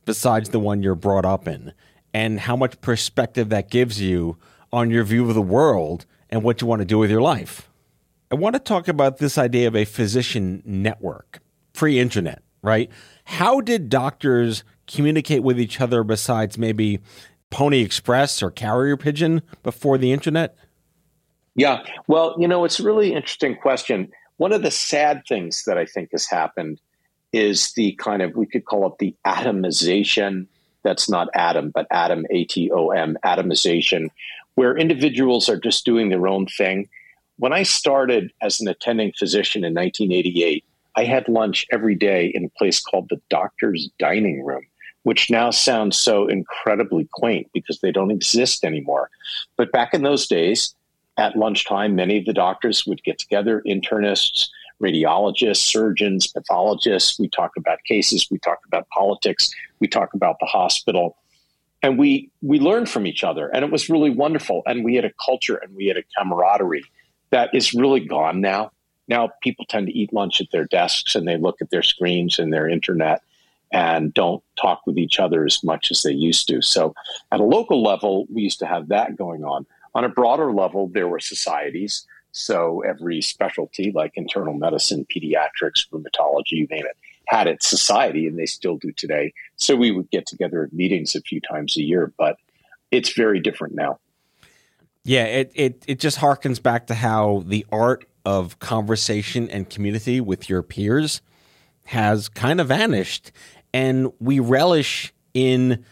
besides 0.05 0.50
the 0.50 0.60
one 0.60 0.84
you're 0.84 0.96
brought 0.96 1.25
up 1.25 1.48
in, 1.48 1.74
and 2.13 2.41
how 2.41 2.55
much 2.55 2.79
perspective 2.81 3.50
that 3.50 3.70
gives 3.70 4.01
you 4.01 4.38
on 4.72 4.89
your 4.89 5.03
view 5.03 5.27
of 5.27 5.36
the 5.36 5.41
world 5.41 6.05
and 6.29 6.43
what 6.43 6.62
you 6.62 6.67
want 6.67 6.79
to 6.79 6.86
do 6.86 6.98
with 6.98 7.12
your 7.12 7.22
life. 7.22 7.70
I 8.31 8.36
want 8.36 8.55
to 8.55 8.60
talk 8.60 8.88
about 8.88 9.17
this 9.17 9.38
idea 9.38 9.67
of 9.67 9.75
a 9.75 9.86
physician 9.86 10.63
network, 10.65 11.39
pre 11.74 12.00
internet, 12.00 12.41
right? 12.62 12.89
How 13.25 13.62
did 13.62 13.89
doctors 13.89 14.63
communicate 14.88 15.43
with 15.43 15.60
each 15.60 15.81
other 15.81 16.03
besides 16.03 16.58
maybe 16.58 17.00
Pony 17.50 17.81
Express 17.81 18.41
or 18.41 18.50
Carrier 18.50 18.96
Pigeon 18.96 19.41
before 19.63 19.98
the 19.98 20.12
internet? 20.12 20.55
Yeah, 21.55 21.84
well, 22.08 22.36
you 22.39 22.48
know, 22.48 22.63
it's 22.63 22.79
a 22.79 22.84
really 22.84 23.13
interesting 23.13 23.58
question. 23.58 24.10
One 24.38 24.53
of 24.53 24.63
the 24.63 24.72
sad 24.72 25.24
things 25.27 25.63
that 25.67 25.77
I 25.77 25.86
think 25.86 26.10
has 26.13 26.27
happened 26.27 26.79
is 27.33 27.73
the 27.73 27.93
kind 27.93 28.21
of, 28.21 28.35
we 28.35 28.45
could 28.45 28.65
call 28.65 28.88
it 28.88 28.97
the 29.00 29.15
atomization. 29.25 30.47
That's 30.83 31.09
not 31.09 31.29
atom, 31.33 31.69
but 31.69 31.88
atom, 31.91 32.25
A 32.31 32.43
T 32.45 32.71
O 32.71 32.89
M, 32.89 33.17
atomization, 33.23 34.09
where 34.55 34.77
individuals 34.77 35.47
are 35.47 35.59
just 35.59 35.85
doing 35.85 36.09
their 36.09 36.27
own 36.27 36.47
thing. 36.47 36.89
When 37.38 37.53
I 37.53 37.63
started 37.63 38.31
as 38.41 38.59
an 38.59 38.67
attending 38.67 39.13
physician 39.17 39.63
in 39.63 39.73
1988, 39.73 40.63
I 40.95 41.05
had 41.05 41.27
lunch 41.29 41.65
every 41.71 41.95
day 41.95 42.27
in 42.27 42.45
a 42.45 42.50
place 42.50 42.81
called 42.81 43.07
the 43.09 43.21
doctor's 43.29 43.89
dining 43.97 44.43
room, 44.43 44.65
which 45.03 45.29
now 45.29 45.51
sounds 45.51 45.97
so 45.97 46.27
incredibly 46.27 47.07
quaint 47.13 47.47
because 47.53 47.79
they 47.79 47.91
don't 47.91 48.11
exist 48.11 48.63
anymore. 48.63 49.09
But 49.55 49.71
back 49.71 49.93
in 49.93 50.03
those 50.03 50.27
days, 50.27 50.75
at 51.17 51.35
lunchtime, 51.35 51.95
many 51.95 52.17
of 52.17 52.25
the 52.25 52.33
doctors 52.33 52.85
would 52.85 53.03
get 53.03 53.19
together, 53.19 53.61
internists, 53.65 54.50
radiologists, 54.81 55.57
surgeons, 55.57 56.27
pathologists. 56.27 57.19
We 57.19 57.29
talk 57.29 57.51
about 57.57 57.83
cases, 57.83 58.27
we 58.29 58.39
talk 58.39 58.59
about 58.65 58.88
politics, 58.89 59.53
we 59.79 59.88
talk 59.88 60.13
about 60.13 60.38
the 60.39 60.45
hospital. 60.45 61.17
And 61.83 61.97
we 61.97 62.29
we 62.41 62.59
learned 62.59 62.89
from 62.89 63.07
each 63.07 63.23
other 63.23 63.47
and 63.47 63.65
it 63.65 63.71
was 63.71 63.89
really 63.89 64.11
wonderful. 64.11 64.61
And 64.65 64.83
we 64.83 64.95
had 64.95 65.05
a 65.05 65.11
culture 65.23 65.55
and 65.55 65.75
we 65.75 65.88
had 65.88 65.97
a 65.97 66.03
camaraderie 66.17 66.85
that 67.31 67.50
is 67.53 67.73
really 67.73 68.01
gone 68.01 68.41
now. 68.41 68.71
Now 69.07 69.29
people 69.41 69.65
tend 69.65 69.88
to 69.88 69.97
eat 69.97 70.13
lunch 70.13 70.41
at 70.41 70.51
their 70.51 70.65
desks 70.65 71.15
and 71.15 71.27
they 71.27 71.38
look 71.38 71.61
at 71.61 71.71
their 71.71 71.81
screens 71.81 72.38
and 72.38 72.53
their 72.53 72.69
internet 72.69 73.21
and 73.71 74.13
don't 74.13 74.43
talk 74.59 74.81
with 74.85 74.97
each 74.97 75.19
other 75.19 75.45
as 75.45 75.63
much 75.63 75.91
as 75.91 76.03
they 76.03 76.11
used 76.11 76.47
to. 76.50 76.61
So 76.61 76.93
at 77.31 77.39
a 77.39 77.43
local 77.43 77.81
level, 77.81 78.25
we 78.31 78.41
used 78.43 78.59
to 78.59 78.67
have 78.67 78.89
that 78.89 79.15
going 79.15 79.43
on. 79.43 79.65
On 79.95 80.03
a 80.03 80.09
broader 80.09 80.53
level, 80.53 80.88
there 80.88 81.07
were 81.07 81.19
societies 81.19 82.05
so 82.31 82.81
every 82.81 83.21
specialty, 83.21 83.91
like 83.91 84.13
internal 84.15 84.53
medicine, 84.53 85.05
pediatrics, 85.05 85.88
rheumatology, 85.91 86.51
you 86.51 86.67
name 86.67 86.85
it, 86.85 86.97
had 87.25 87.47
its 87.47 87.67
society, 87.67 88.27
and 88.27 88.38
they 88.38 88.45
still 88.45 88.77
do 88.77 88.91
today. 88.91 89.33
So 89.55 89.75
we 89.75 89.91
would 89.91 90.09
get 90.09 90.25
together 90.25 90.63
at 90.63 90.73
meetings 90.73 91.15
a 91.15 91.21
few 91.21 91.41
times 91.41 91.77
a 91.77 91.81
year, 91.81 92.13
but 92.17 92.38
it's 92.89 93.13
very 93.13 93.39
different 93.39 93.75
now. 93.75 94.00
Yeah, 95.03 95.25
it, 95.25 95.51
it, 95.55 95.83
it 95.88 96.00
just 96.00 96.19
harkens 96.19 96.61
back 96.61 96.88
to 96.88 96.93
how 96.93 97.43
the 97.45 97.65
art 97.71 98.05
of 98.23 98.59
conversation 98.59 99.50
and 99.50 99.69
community 99.69 100.21
with 100.21 100.47
your 100.50 100.61
peers 100.61 101.21
has 101.85 102.29
kind 102.29 102.61
of 102.61 102.67
vanished. 102.67 103.31
And 103.73 104.11
we 104.19 104.39
relish 104.39 105.13
in 105.33 105.83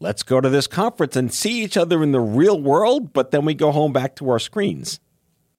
let's 0.00 0.22
go 0.22 0.40
to 0.40 0.48
this 0.48 0.66
conference 0.66 1.16
and 1.16 1.32
see 1.32 1.62
each 1.62 1.76
other 1.76 2.02
in 2.02 2.12
the 2.12 2.20
real 2.20 2.60
world, 2.60 3.12
but 3.12 3.30
then 3.30 3.44
we 3.44 3.54
go 3.54 3.72
home 3.72 3.92
back 3.92 4.16
to 4.16 4.28
our 4.28 4.38
screens. 4.38 5.00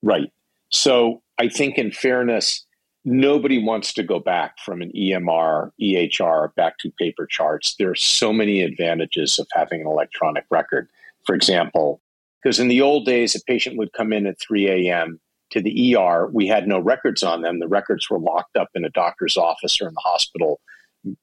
Right. 0.05 0.31
So 0.69 1.23
I 1.39 1.49
think, 1.49 1.79
in 1.79 1.91
fairness, 1.91 2.63
nobody 3.05 3.61
wants 3.61 3.91
to 3.93 4.03
go 4.03 4.19
back 4.19 4.59
from 4.63 4.83
an 4.83 4.91
EMR, 4.95 5.71
EHR 5.81 6.53
back 6.53 6.77
to 6.79 6.91
paper 6.99 7.25
charts. 7.25 7.75
There 7.79 7.89
are 7.89 7.95
so 7.95 8.31
many 8.31 8.61
advantages 8.61 9.39
of 9.39 9.47
having 9.51 9.81
an 9.81 9.87
electronic 9.87 10.45
record. 10.51 10.87
For 11.25 11.33
example, 11.35 12.01
because 12.41 12.59
in 12.59 12.67
the 12.67 12.81
old 12.81 13.07
days, 13.07 13.35
a 13.35 13.41
patient 13.47 13.77
would 13.77 13.93
come 13.93 14.13
in 14.13 14.27
at 14.27 14.39
3 14.39 14.89
a.m. 14.89 15.19
to 15.49 15.59
the 15.59 15.95
ER. 15.95 16.29
We 16.31 16.45
had 16.45 16.67
no 16.67 16.79
records 16.79 17.23
on 17.23 17.41
them. 17.41 17.59
The 17.59 17.67
records 17.67 18.07
were 18.07 18.19
locked 18.19 18.55
up 18.55 18.69
in 18.75 18.85
a 18.85 18.91
doctor's 18.91 19.37
office 19.37 19.81
or 19.81 19.87
in 19.87 19.95
the 19.95 20.01
hospital 20.01 20.61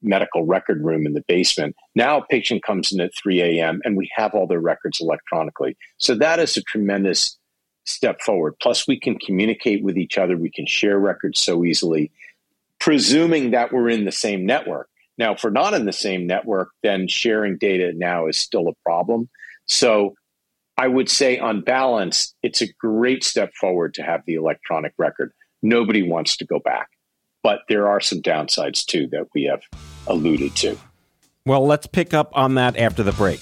medical 0.01 0.45
record 0.45 0.83
room 0.83 1.05
in 1.05 1.13
the 1.13 1.23
basement. 1.29 1.75
Now 1.95 2.17
a 2.17 2.25
patient 2.27 2.63
comes 2.63 2.91
in 2.91 2.99
at 2.99 3.11
3 3.15 3.41
a.m. 3.41 3.81
and 3.85 3.95
we 3.95 4.09
have 4.15 4.33
all 4.33 4.47
their 4.47 4.59
records 4.59 4.99
electronically. 4.99 5.77
So 5.99 6.15
that 6.15 6.39
is 6.39 6.57
a 6.57 6.61
tremendous 6.63 7.37
step 7.85 8.21
forward. 8.21 8.55
Plus, 8.61 8.87
we 8.87 8.99
can 8.99 9.17
communicate 9.19 9.83
with 9.83 9.97
each 9.97 10.17
other. 10.17 10.37
We 10.37 10.49
can 10.49 10.65
share 10.65 10.97
records 10.99 11.41
so 11.41 11.65
easily, 11.65 12.11
presuming 12.79 13.51
that 13.51 13.71
we're 13.71 13.89
in 13.89 14.05
the 14.05 14.11
same 14.11 14.45
network. 14.45 14.89
Now, 15.17 15.33
if 15.33 15.43
we're 15.43 15.51
not 15.51 15.73
in 15.73 15.85
the 15.85 15.93
same 15.93 16.25
network, 16.25 16.69
then 16.81 17.07
sharing 17.07 17.57
data 17.57 17.93
now 17.95 18.27
is 18.27 18.37
still 18.37 18.67
a 18.67 18.73
problem. 18.83 19.29
So 19.67 20.15
I 20.77 20.87
would 20.87 21.09
say, 21.09 21.37
on 21.37 21.61
balance, 21.61 22.33
it's 22.41 22.61
a 22.61 22.73
great 22.73 23.23
step 23.23 23.53
forward 23.53 23.93
to 23.95 24.03
have 24.03 24.21
the 24.25 24.35
electronic 24.35 24.93
record. 24.97 25.31
Nobody 25.61 26.01
wants 26.01 26.35
to 26.37 26.45
go 26.45 26.59
back, 26.59 26.89
but 27.43 27.59
there 27.69 27.87
are 27.87 27.99
some 27.99 28.21
downsides 28.21 28.83
too 28.85 29.07
that 29.11 29.27
we 29.35 29.43
have 29.43 29.61
alluded 30.07 30.55
to. 30.57 30.77
Well, 31.45 31.65
let's 31.65 31.87
pick 31.87 32.13
up 32.13 32.31
on 32.33 32.55
that 32.55 32.77
after 32.77 33.03
the 33.03 33.11
break. 33.11 33.41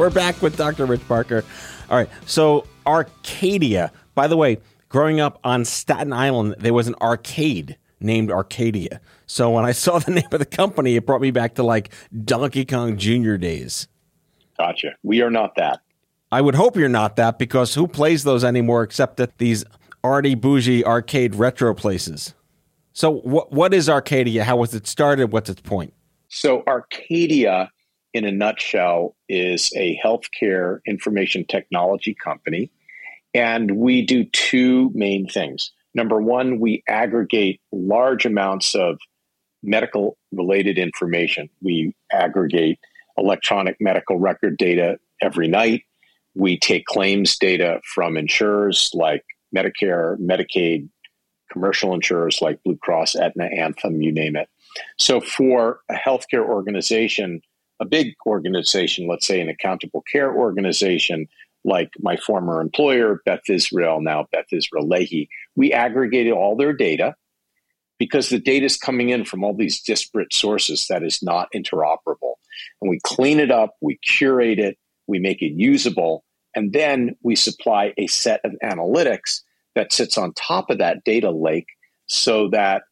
We're 0.00 0.08
back 0.08 0.40
with 0.40 0.56
Dr. 0.56 0.86
Rich 0.86 1.06
Parker. 1.06 1.44
All 1.90 1.98
right. 1.98 2.08
So, 2.24 2.66
Arcadia, 2.86 3.92
by 4.14 4.28
the 4.28 4.36
way, 4.38 4.56
growing 4.88 5.20
up 5.20 5.38
on 5.44 5.66
Staten 5.66 6.14
Island, 6.14 6.54
there 6.58 6.72
was 6.72 6.88
an 6.88 6.94
arcade 7.02 7.76
named 8.00 8.30
Arcadia. 8.30 9.02
So, 9.26 9.50
when 9.50 9.66
I 9.66 9.72
saw 9.72 9.98
the 9.98 10.12
name 10.12 10.28
of 10.32 10.38
the 10.38 10.46
company, 10.46 10.96
it 10.96 11.04
brought 11.04 11.20
me 11.20 11.30
back 11.30 11.56
to 11.56 11.62
like 11.62 11.92
Donkey 12.24 12.64
Kong 12.64 12.96
Jr. 12.96 13.34
days. 13.34 13.88
Gotcha. 14.56 14.96
We 15.02 15.20
are 15.20 15.30
not 15.30 15.56
that. 15.56 15.80
I 16.32 16.40
would 16.40 16.54
hope 16.54 16.78
you're 16.78 16.88
not 16.88 17.16
that 17.16 17.38
because 17.38 17.74
who 17.74 17.86
plays 17.86 18.24
those 18.24 18.42
anymore 18.42 18.82
except 18.82 19.20
at 19.20 19.36
these 19.36 19.66
arty 20.02 20.34
bougie 20.34 20.82
arcade 20.82 21.34
retro 21.34 21.74
places? 21.74 22.34
So, 22.94 23.10
what 23.10 23.52
what 23.52 23.74
is 23.74 23.90
Arcadia? 23.90 24.44
How 24.44 24.56
was 24.56 24.74
it 24.74 24.86
started? 24.86 25.30
What's 25.30 25.50
its 25.50 25.60
point? 25.60 25.92
So, 26.28 26.62
Arcadia 26.66 27.70
in 28.12 28.24
a 28.24 28.32
nutshell, 28.32 29.16
is 29.28 29.72
a 29.76 29.98
healthcare 30.04 30.80
information 30.86 31.44
technology 31.44 32.14
company. 32.14 32.70
And 33.34 33.76
we 33.76 34.04
do 34.04 34.24
two 34.24 34.90
main 34.94 35.28
things. 35.28 35.72
Number 35.94 36.20
one, 36.20 36.60
we 36.60 36.82
aggregate 36.88 37.60
large 37.72 38.26
amounts 38.26 38.74
of 38.74 38.98
medical 39.62 40.16
related 40.32 40.78
information. 40.78 41.48
We 41.62 41.94
aggregate 42.12 42.78
electronic 43.16 43.76
medical 43.80 44.18
record 44.18 44.56
data 44.56 44.98
every 45.20 45.48
night. 45.48 45.82
We 46.34 46.58
take 46.58 46.86
claims 46.86 47.36
data 47.36 47.80
from 47.94 48.16
insurers 48.16 48.90
like 48.94 49.24
Medicare, 49.54 50.16
Medicaid, 50.18 50.88
commercial 51.52 51.92
insurers 51.92 52.40
like 52.40 52.62
Blue 52.62 52.76
Cross, 52.76 53.16
Aetna, 53.16 53.44
Anthem, 53.44 54.00
you 54.00 54.12
name 54.12 54.36
it. 54.36 54.48
So 54.98 55.20
for 55.20 55.80
a 55.88 55.94
healthcare 55.94 56.44
organization, 56.44 57.42
a 57.80 57.84
big 57.84 58.14
organization, 58.26 59.08
let's 59.08 59.26
say 59.26 59.40
an 59.40 59.48
accountable 59.48 60.02
care 60.02 60.34
organization, 60.34 61.26
like 61.64 61.90
my 61.98 62.16
former 62.16 62.60
employer, 62.60 63.20
Beth 63.24 63.48
Israel, 63.48 64.00
now 64.00 64.26
Beth 64.30 64.52
Israel 64.52 64.86
Lahey, 64.86 65.28
we 65.56 65.72
aggregated 65.72 66.32
all 66.32 66.56
their 66.56 66.72
data 66.72 67.14
because 67.98 68.28
the 68.28 68.38
data 68.38 68.64
is 68.64 68.76
coming 68.76 69.10
in 69.10 69.24
from 69.24 69.44
all 69.44 69.54
these 69.54 69.80
disparate 69.82 70.32
sources 70.32 70.86
that 70.88 71.02
is 71.02 71.22
not 71.22 71.48
interoperable. 71.54 72.34
And 72.80 72.88
we 72.88 72.98
clean 73.02 73.38
it 73.38 73.50
up, 73.50 73.74
we 73.80 73.98
curate 73.98 74.58
it, 74.58 74.78
we 75.06 75.18
make 75.18 75.42
it 75.42 75.52
usable, 75.52 76.24
and 76.54 76.72
then 76.72 77.16
we 77.22 77.36
supply 77.36 77.92
a 77.98 78.06
set 78.06 78.40
of 78.44 78.52
analytics 78.62 79.40
that 79.74 79.92
sits 79.92 80.18
on 80.18 80.32
top 80.32 80.70
of 80.70 80.78
that 80.78 81.04
data 81.04 81.30
lake 81.30 81.68
so 82.06 82.48
that 82.48 82.82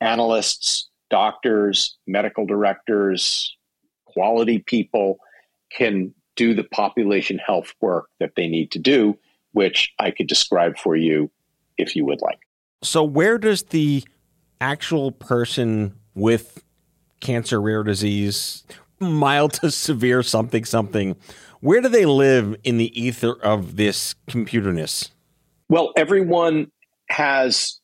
analysts, 0.00 0.88
doctors, 1.10 1.96
medical 2.06 2.46
directors, 2.46 3.54
quality 4.14 4.58
people 4.60 5.18
can 5.70 6.14
do 6.36 6.54
the 6.54 6.64
population 6.64 7.38
health 7.38 7.74
work 7.80 8.08
that 8.20 8.32
they 8.36 8.48
need 8.48 8.70
to 8.72 8.78
do, 8.78 9.18
which 9.52 9.92
I 9.98 10.10
could 10.10 10.26
describe 10.26 10.78
for 10.78 10.96
you 10.96 11.30
if 11.76 11.94
you 11.94 12.04
would 12.06 12.22
like. 12.22 12.40
So, 12.82 13.02
where 13.02 13.38
does 13.38 13.64
the 13.64 14.04
actual 14.60 15.12
person 15.12 15.94
with 16.14 16.62
cancer, 17.20 17.60
rare 17.60 17.82
disease, 17.82 18.64
mild 19.00 19.54
to 19.54 19.70
severe 19.70 20.22
something, 20.22 20.64
something, 20.64 21.16
where 21.60 21.80
do 21.80 21.88
they 21.88 22.06
live 22.06 22.56
in 22.62 22.76
the 22.76 22.98
ether 23.00 23.32
of 23.42 23.76
this 23.76 24.14
computerness? 24.28 25.10
Well, 25.68 25.92
everyone 25.96 26.70
has 27.08 27.80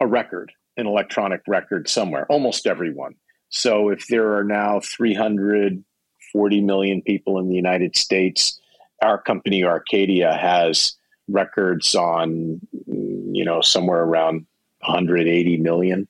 a 0.00 0.06
record, 0.06 0.52
an 0.76 0.86
electronic 0.86 1.40
record 1.48 1.88
somewhere, 1.88 2.26
almost 2.28 2.66
everyone. 2.66 3.14
So 3.50 3.88
if 3.88 4.06
there 4.08 4.36
are 4.36 4.44
now 4.44 4.80
340 4.80 6.60
million 6.60 7.02
people 7.02 7.38
in 7.38 7.48
the 7.48 7.54
United 7.54 7.96
States, 7.96 8.60
our 9.02 9.20
company 9.20 9.64
Arcadia 9.64 10.34
has 10.34 10.94
records 11.28 11.94
on, 11.94 12.60
you 12.86 13.44
know, 13.44 13.60
somewhere 13.60 14.02
around 14.02 14.46
180 14.80 15.58
million. 15.58 16.08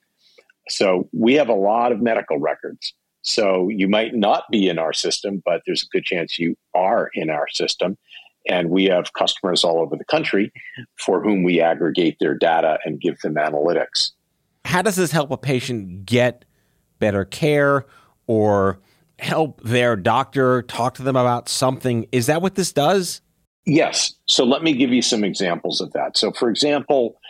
So 0.69 1.09
we 1.13 1.35
have 1.35 1.49
a 1.49 1.55
lot 1.55 1.93
of 1.93 2.01
medical 2.01 2.39
records. 2.39 2.93
So 3.23 3.69
you 3.69 3.89
might 3.89 4.15
not 4.15 4.45
be 4.51 4.69
in 4.69 4.79
our 4.79 4.93
system, 4.93 5.43
but 5.45 5.63
there's 5.67 5.83
a 5.83 5.87
good 5.87 6.05
chance 6.05 6.39
you 6.39 6.57
are 6.75 7.11
in 7.15 7.31
our 7.31 7.49
system. 7.49 7.99
And 8.49 8.71
we 8.71 8.85
have 8.87 9.13
customers 9.13 9.65
all 9.65 9.81
over 9.81 9.97
the 9.97 10.05
country 10.05 10.53
for 10.97 11.23
whom 11.23 11.43
we 11.43 11.61
aggregate 11.61 12.17
their 12.21 12.35
data 12.35 12.79
and 12.85 13.01
give 13.01 13.19
them 13.21 13.35
analytics. 13.35 14.13
How 14.65 14.83
does 14.83 14.97
this 14.97 15.11
help 15.11 15.31
a 15.31 15.37
patient 15.37 16.07
get 16.07 16.45
better 16.99 17.25
care 17.25 17.87
or 18.27 18.79
help 19.19 19.61
their 19.63 19.97
doctor 19.97 20.63
talk 20.63 20.95
to 20.95 21.03
them 21.03 21.17
about 21.17 21.49
something. 21.49 22.07
Is 22.13 22.27
that 22.27 22.43
what 22.43 22.55
this 22.55 22.73
does? 22.73 23.21
Yes. 23.67 24.15
So 24.27 24.45
let 24.45 24.63
me 24.63 24.73
give 24.73 24.91
you 24.91 25.03
some 25.03 25.25
examples 25.25 25.81
of 25.81 25.93
that. 25.93 26.17
So, 26.17 26.33
for 26.33 26.49
example, 26.49 27.21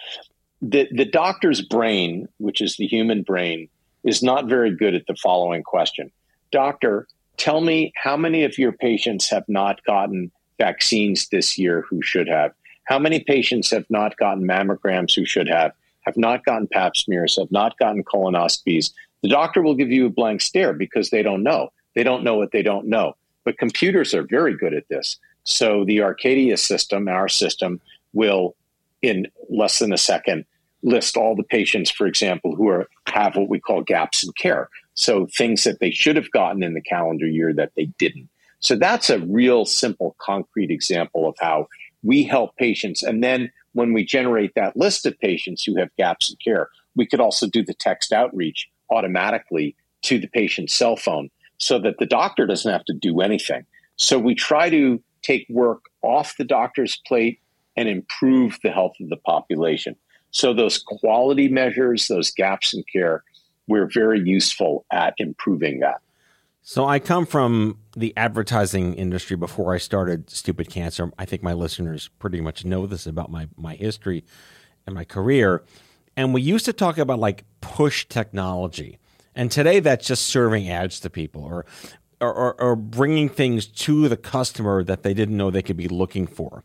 the, 0.62 0.88
the 0.92 1.04
doctor's 1.04 1.62
brain, 1.62 2.28
which 2.38 2.60
is 2.60 2.76
the 2.76 2.86
human 2.86 3.22
brain, 3.22 3.68
is 4.04 4.22
not 4.22 4.46
very 4.46 4.74
good 4.74 4.94
at 4.94 5.06
the 5.06 5.16
following 5.16 5.62
question 5.62 6.10
Doctor, 6.52 7.06
tell 7.36 7.60
me 7.60 7.92
how 7.96 8.16
many 8.16 8.44
of 8.44 8.58
your 8.58 8.72
patients 8.72 9.28
have 9.30 9.44
not 9.48 9.82
gotten 9.84 10.30
vaccines 10.58 11.28
this 11.28 11.58
year 11.58 11.84
who 11.88 12.02
should 12.02 12.28
have? 12.28 12.52
How 12.84 12.98
many 12.98 13.20
patients 13.20 13.70
have 13.70 13.84
not 13.90 14.16
gotten 14.16 14.46
mammograms 14.46 15.14
who 15.14 15.26
should 15.26 15.48
have, 15.48 15.72
have 16.02 16.16
not 16.16 16.44
gotten 16.44 16.68
pap 16.68 16.96
smears, 16.96 17.36
have 17.36 17.50
not 17.50 17.78
gotten 17.78 18.02
colonoscopies? 18.02 18.92
The 19.22 19.28
doctor 19.28 19.62
will 19.62 19.74
give 19.74 19.90
you 19.90 20.06
a 20.06 20.10
blank 20.10 20.40
stare 20.40 20.72
because 20.72 21.10
they 21.10 21.22
don't 21.22 21.42
know. 21.42 21.70
They 21.94 22.02
don't 22.02 22.24
know 22.24 22.36
what 22.36 22.52
they 22.52 22.62
don't 22.62 22.86
know. 22.86 23.16
But 23.44 23.58
computers 23.58 24.14
are 24.14 24.22
very 24.22 24.56
good 24.56 24.74
at 24.74 24.88
this. 24.88 25.18
So 25.44 25.84
the 25.84 26.02
Arcadia 26.02 26.56
system, 26.56 27.08
our 27.08 27.28
system, 27.28 27.80
will 28.12 28.54
in 29.02 29.26
less 29.48 29.78
than 29.78 29.92
a 29.92 29.98
second 29.98 30.44
list 30.82 31.16
all 31.16 31.34
the 31.34 31.42
patients, 31.42 31.90
for 31.90 32.06
example, 32.06 32.54
who 32.54 32.68
are 32.68 32.88
have 33.06 33.36
what 33.36 33.48
we 33.48 33.58
call 33.58 33.82
gaps 33.82 34.24
in 34.24 34.32
care. 34.32 34.68
So 34.94 35.26
things 35.26 35.64
that 35.64 35.80
they 35.80 35.90
should 35.90 36.16
have 36.16 36.30
gotten 36.30 36.62
in 36.62 36.74
the 36.74 36.80
calendar 36.80 37.26
year 37.26 37.52
that 37.54 37.72
they 37.76 37.86
didn't. 37.98 38.28
So 38.60 38.76
that's 38.76 39.10
a 39.10 39.20
real 39.20 39.64
simple, 39.64 40.16
concrete 40.18 40.70
example 40.70 41.28
of 41.28 41.36
how 41.40 41.68
we 42.02 42.24
help 42.24 42.56
patients. 42.56 43.02
And 43.02 43.22
then 43.22 43.50
when 43.72 43.92
we 43.92 44.04
generate 44.04 44.54
that 44.54 44.76
list 44.76 45.06
of 45.06 45.18
patients 45.20 45.64
who 45.64 45.76
have 45.76 45.94
gaps 45.96 46.30
in 46.30 46.36
care, 46.36 46.68
we 46.96 47.06
could 47.06 47.20
also 47.20 47.46
do 47.46 47.64
the 47.64 47.74
text 47.74 48.12
outreach 48.12 48.68
automatically 48.90 49.74
to 50.02 50.18
the 50.18 50.28
patient's 50.28 50.74
cell 50.74 50.96
phone 50.96 51.30
so 51.58 51.78
that 51.78 51.98
the 51.98 52.06
doctor 52.06 52.46
doesn't 52.46 52.70
have 52.70 52.84
to 52.84 52.94
do 52.94 53.20
anything. 53.20 53.64
So 53.96 54.18
we 54.18 54.34
try 54.34 54.70
to 54.70 55.02
take 55.22 55.46
work 55.48 55.86
off 56.02 56.36
the 56.38 56.44
doctor's 56.44 57.00
plate 57.06 57.40
and 57.76 57.88
improve 57.88 58.58
the 58.62 58.70
health 58.70 58.94
of 59.00 59.08
the 59.08 59.16
population. 59.16 59.96
So 60.30 60.52
those 60.54 60.78
quality 60.78 61.48
measures, 61.48 62.06
those 62.06 62.30
gaps 62.30 62.74
in 62.74 62.84
care, 62.92 63.24
we're 63.66 63.88
very 63.92 64.20
useful 64.20 64.84
at 64.92 65.14
improving 65.18 65.80
that. 65.80 66.00
So 66.62 66.84
I 66.84 66.98
come 66.98 67.24
from 67.24 67.78
the 67.96 68.12
advertising 68.16 68.94
industry 68.94 69.36
before 69.36 69.74
I 69.74 69.78
started 69.78 70.28
Stupid 70.28 70.68
Cancer. 70.68 71.10
I 71.18 71.24
think 71.24 71.42
my 71.42 71.54
listeners 71.54 72.10
pretty 72.18 72.40
much 72.40 72.64
know 72.64 72.86
this 72.86 73.06
about 73.06 73.30
my 73.30 73.48
my 73.56 73.74
history 73.74 74.24
and 74.86 74.94
my 74.94 75.04
career. 75.04 75.62
And 76.18 76.34
we 76.34 76.42
used 76.42 76.64
to 76.64 76.72
talk 76.72 76.98
about 76.98 77.20
like 77.20 77.44
push 77.60 78.04
technology. 78.08 78.98
And 79.36 79.52
today 79.52 79.78
that's 79.78 80.04
just 80.04 80.26
serving 80.26 80.68
ads 80.68 80.98
to 81.00 81.10
people 81.10 81.44
or 81.44 81.64
or, 82.20 82.60
or, 82.60 82.74
bringing 82.74 83.28
things 83.28 83.64
to 83.66 84.08
the 84.08 84.16
customer 84.16 84.82
that 84.82 85.04
they 85.04 85.14
didn't 85.14 85.36
know 85.36 85.52
they 85.52 85.62
could 85.62 85.76
be 85.76 85.86
looking 85.86 86.26
for. 86.26 86.64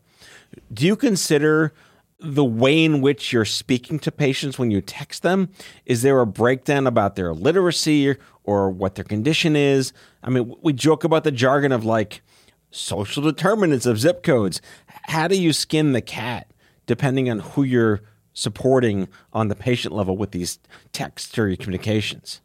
Do 0.72 0.84
you 0.84 0.96
consider 0.96 1.72
the 2.18 2.44
way 2.44 2.84
in 2.84 3.00
which 3.00 3.32
you're 3.32 3.44
speaking 3.44 4.00
to 4.00 4.10
patients 4.10 4.58
when 4.58 4.72
you 4.72 4.80
text 4.80 5.22
them? 5.22 5.50
Is 5.86 6.02
there 6.02 6.18
a 6.18 6.26
breakdown 6.26 6.88
about 6.88 7.14
their 7.14 7.32
literacy 7.32 8.16
or 8.42 8.68
what 8.68 8.96
their 8.96 9.04
condition 9.04 9.54
is? 9.54 9.92
I 10.24 10.30
mean, 10.30 10.52
we 10.60 10.72
joke 10.72 11.04
about 11.04 11.22
the 11.22 11.30
jargon 11.30 11.70
of 11.70 11.84
like 11.84 12.22
social 12.72 13.22
determinants 13.22 13.86
of 13.86 14.00
zip 14.00 14.24
codes. 14.24 14.60
How 15.04 15.28
do 15.28 15.40
you 15.40 15.52
skin 15.52 15.92
the 15.92 16.02
cat 16.02 16.50
depending 16.86 17.30
on 17.30 17.38
who 17.38 17.62
you're 17.62 18.02
supporting 18.34 19.08
on 19.32 19.48
the 19.48 19.54
patient 19.54 19.94
level 19.94 20.16
with 20.16 20.32
these 20.32 20.58
text 20.92 21.38
or 21.38 21.54
communications? 21.56 22.40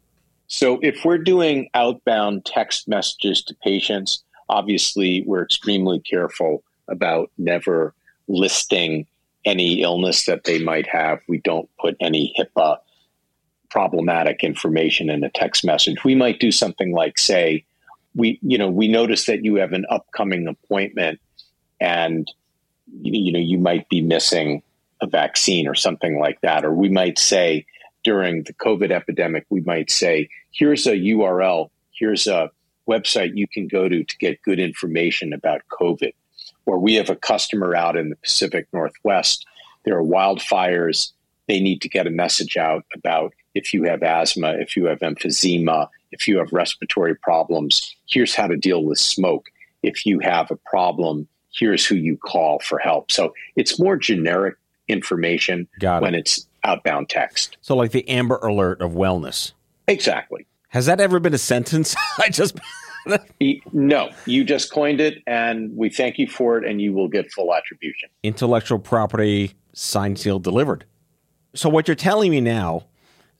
So, 0.46 0.80
if 0.82 1.04
we're 1.04 1.18
doing 1.18 1.68
outbound 1.74 2.44
text 2.44 2.88
messages 2.88 3.42
to 3.44 3.54
patients, 3.62 4.24
obviously 4.48 5.22
we're 5.26 5.44
extremely 5.44 6.00
careful 6.00 6.64
about 6.88 7.30
never 7.38 7.94
listing 8.26 9.06
any 9.44 9.82
illness 9.82 10.26
that 10.26 10.44
they 10.44 10.58
might 10.58 10.86
have. 10.88 11.20
We 11.28 11.38
don't 11.38 11.68
put 11.78 11.96
any 12.00 12.34
HIPAA 12.38 12.78
problematic 13.70 14.42
information 14.42 15.08
in 15.08 15.22
a 15.24 15.30
text 15.30 15.64
message. 15.64 16.04
We 16.04 16.14
might 16.14 16.40
do 16.40 16.50
something 16.50 16.92
like 16.92 17.18
say, 17.18 17.64
we 18.14 18.38
you 18.42 18.58
know 18.58 18.68
we 18.68 18.88
notice 18.88 19.26
that 19.26 19.44
you 19.44 19.56
have 19.56 19.72
an 19.72 19.86
upcoming 19.88 20.48
appointment 20.48 21.20
and 21.80 22.26
you 23.02 23.32
know 23.32 23.38
you 23.38 23.58
might 23.58 23.88
be 23.88 24.00
missing 24.00 24.62
a 25.02 25.06
vaccine 25.06 25.66
or 25.66 25.74
something 25.74 26.18
like 26.18 26.40
that 26.42 26.64
or 26.64 26.72
we 26.74 26.88
might 26.88 27.18
say 27.18 27.64
during 28.04 28.42
the 28.44 28.54
covid 28.54 28.90
epidemic 28.90 29.44
we 29.50 29.60
might 29.62 29.90
say 29.90 30.28
here's 30.50 30.86
a 30.86 30.96
url 30.96 31.70
here's 31.92 32.26
a 32.26 32.50
website 32.88 33.36
you 33.36 33.46
can 33.46 33.68
go 33.68 33.88
to 33.88 34.04
to 34.04 34.18
get 34.18 34.42
good 34.42 34.58
information 34.58 35.32
about 35.32 35.62
covid 35.70 36.12
or 36.66 36.78
we 36.78 36.94
have 36.94 37.10
a 37.10 37.16
customer 37.16 37.74
out 37.74 37.96
in 37.96 38.10
the 38.10 38.16
pacific 38.16 38.66
northwest 38.72 39.46
there 39.84 39.96
are 39.96 40.02
wildfires. 40.02 41.12
They 41.48 41.60
need 41.60 41.80
to 41.82 41.88
get 41.88 42.06
a 42.06 42.10
message 42.10 42.56
out 42.56 42.84
about 42.94 43.32
if 43.54 43.74
you 43.74 43.84
have 43.84 44.02
asthma, 44.02 44.52
if 44.58 44.76
you 44.76 44.84
have 44.86 45.00
emphysema, 45.00 45.88
if 46.12 46.28
you 46.28 46.38
have 46.38 46.52
respiratory 46.52 47.16
problems, 47.16 47.96
here's 48.08 48.34
how 48.34 48.46
to 48.46 48.56
deal 48.56 48.84
with 48.84 48.98
smoke. 48.98 49.46
If 49.82 50.06
you 50.06 50.20
have 50.20 50.50
a 50.50 50.56
problem, 50.56 51.26
here's 51.52 51.84
who 51.84 51.96
you 51.96 52.16
call 52.16 52.60
for 52.60 52.78
help. 52.78 53.10
So 53.10 53.34
it's 53.56 53.80
more 53.80 53.96
generic 53.96 54.56
information 54.90 55.68
it. 55.80 56.02
when 56.02 56.14
it's 56.14 56.46
outbound 56.64 57.08
text. 57.08 57.56
So, 57.60 57.76
like 57.76 57.92
the 57.92 58.08
Amber 58.08 58.36
Alert 58.36 58.80
of 58.80 58.92
wellness. 58.92 59.52
Exactly. 59.88 60.46
Has 60.68 60.86
that 60.86 61.00
ever 61.00 61.18
been 61.18 61.34
a 61.34 61.38
sentence? 61.38 61.96
I 62.18 62.28
just. 62.28 62.58
no, 63.72 64.10
you 64.26 64.44
just 64.44 64.72
coined 64.72 65.00
it, 65.00 65.22
and 65.26 65.74
we 65.76 65.88
thank 65.88 66.18
you 66.18 66.26
for 66.26 66.58
it, 66.58 66.68
and 66.68 66.80
you 66.80 66.92
will 66.92 67.08
get 67.08 67.30
full 67.32 67.54
attribution. 67.54 68.08
Intellectual 68.22 68.78
property 68.78 69.54
signed, 69.72 70.18
sealed, 70.18 70.44
delivered. 70.44 70.84
So 71.54 71.68
what 71.68 71.88
you're 71.88 71.94
telling 71.94 72.30
me 72.30 72.40
now, 72.40 72.84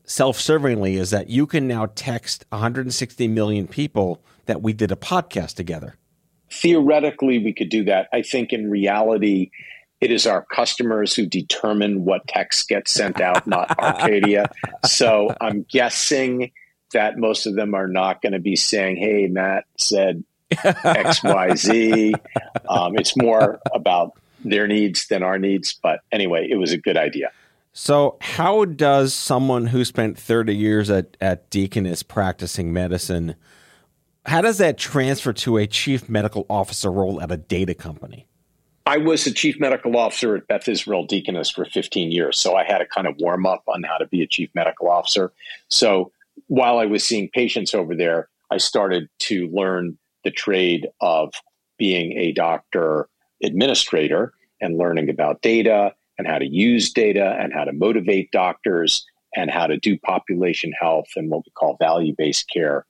self-servingly, 0.05 0.95
is 0.95 1.11
that 1.11 1.29
you 1.29 1.47
can 1.47 1.69
now 1.69 1.87
text 1.95 2.45
160 2.49 3.29
million 3.29 3.69
people 3.69 4.23
that 4.47 4.63
we 4.63 4.73
did 4.73 4.91
a 4.91 4.97
podcast 4.97 5.55
together. 5.55 5.97
Theoretically, 6.51 7.39
we 7.39 7.53
could 7.53 7.69
do 7.69 7.85
that. 7.85 8.09
I 8.13 8.23
think 8.23 8.53
in 8.53 8.71
reality, 8.71 9.51
it 10.01 10.11
is 10.11 10.27
our 10.27 10.45
customers 10.45 11.15
who 11.15 11.27
determine 11.27 12.05
what 12.05 12.27
text 12.27 12.69
gets 12.69 12.93
sent 12.93 13.21
out, 13.21 13.47
not 13.47 13.79
Arcadia. 13.79 14.51
So 14.85 15.35
I'm 15.41 15.67
guessing 15.69 16.53
that 16.93 17.19
most 17.19 17.47
of 17.47 17.55
them 17.55 17.75
are 17.75 17.87
not 17.87 18.23
going 18.23 18.33
to 18.33 18.41
be 18.41 18.57
saying, 18.57 18.97
"Hey, 18.97 19.27
Matt 19.27 19.65
said 19.77 20.25
X, 20.65 21.23
Y, 21.23 21.55
Z." 21.55 22.15
Um, 22.69 22.97
it's 22.97 23.17
more 23.17 23.59
about 23.75 24.13
their 24.45 24.69
needs 24.69 25.09
than 25.09 25.25
our 25.25 25.39
needs. 25.39 25.79
But 25.83 26.01
anyway, 26.13 26.47
it 26.49 26.57
was 26.57 26.73
a 26.73 26.79
good 26.79 26.97
idea. 26.97 27.33
So, 27.73 28.17
how 28.21 28.65
does 28.65 29.15
someone 29.15 29.67
who 29.67 29.85
spent 29.85 30.19
30 30.19 30.55
years 30.55 30.91
at, 30.91 31.17
at 31.21 31.51
Deaconess 31.51 32.03
practicing 32.03 32.73
medicine, 32.73 33.37
how 34.27 34.41
does 34.41 34.59
that 34.59 34.77
transfer 34.77 35.33
to 35.33 35.57
a 35.57 35.67
chief 35.67 36.09
medical 36.09 36.47
officer 36.51 36.91
role 36.91 37.21
at 37.21 37.31
a 37.31 37.37
data 37.37 37.75
company? 37.75 38.27
I 38.91 38.97
was 38.97 39.25
a 39.25 39.33
chief 39.33 39.61
medical 39.61 39.97
officer 39.97 40.35
at 40.35 40.49
Beth 40.49 40.69
Israel 40.69 41.07
Deaconess 41.07 41.49
for 41.49 41.65
15 41.65 42.11
years. 42.11 42.37
So, 42.37 42.57
I 42.57 42.65
had 42.65 42.81
a 42.81 42.87
kind 42.87 43.07
of 43.07 43.15
warm 43.21 43.47
up 43.47 43.63
on 43.69 43.85
how 43.85 43.97
to 43.99 44.07
be 44.09 44.21
a 44.21 44.27
chief 44.27 44.51
medical 44.53 44.91
officer. 44.91 45.33
So, 45.69 46.11
while 46.49 46.79
I 46.79 46.87
was 46.87 47.05
seeing 47.05 47.31
patients 47.33 47.73
over 47.73 47.95
there, 47.95 48.29
I 48.51 48.59
started 48.59 49.09
to 49.21 49.47
learn 49.51 49.97
the 50.25 50.33
trade 50.33 50.89
of 51.01 51.33
being 51.79 52.19
a 52.19 52.33
doctor 52.33 53.09
administrator 53.45 54.35
and 54.61 54.77
learning 54.77 55.09
about 55.09 55.41
data 55.41 55.95
and 56.19 56.27
how 56.27 56.39
to 56.39 56.47
use 56.47 56.93
data 56.93 57.37
and 57.39 57.53
how 57.53 57.63
to 57.63 57.73
motivate 57.73 58.33
doctors 58.33 59.07
and 59.37 59.53
how 59.53 59.69
to 59.69 59.77
do 59.77 60.01
population 60.01 60.73
health 60.81 61.07
and 61.15 61.31
what 61.31 61.47
we 61.47 61.53
call 61.53 61.77
value 61.77 62.13
based 62.19 62.51
care. 62.53 62.87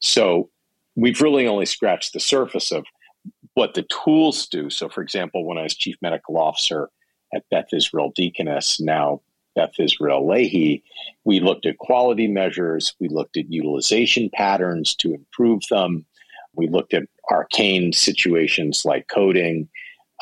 So 0.00 0.50
we've 0.94 1.22
really 1.22 1.46
only 1.46 1.64
scratched 1.64 2.12
the 2.12 2.20
surface 2.20 2.70
of 2.70 2.84
what 3.58 3.74
the 3.74 3.84
tools 4.04 4.46
do. 4.46 4.70
So, 4.70 4.88
for 4.88 5.02
example, 5.02 5.44
when 5.44 5.58
I 5.58 5.64
was 5.64 5.74
chief 5.74 5.96
medical 6.00 6.38
officer 6.38 6.90
at 7.34 7.42
Beth 7.50 7.66
Israel 7.72 8.12
Deaconess, 8.14 8.78
now 8.78 9.20
Beth 9.56 9.72
Israel 9.80 10.24
Lahey, 10.24 10.84
we 11.24 11.40
looked 11.40 11.66
at 11.66 11.78
quality 11.78 12.28
measures, 12.28 12.94
we 13.00 13.08
looked 13.08 13.36
at 13.36 13.50
utilization 13.50 14.30
patterns 14.32 14.94
to 15.00 15.12
improve 15.12 15.62
them, 15.70 16.06
we 16.54 16.68
looked 16.68 16.94
at 16.94 17.08
arcane 17.32 17.92
situations 17.92 18.84
like 18.84 19.08
coding, 19.08 19.68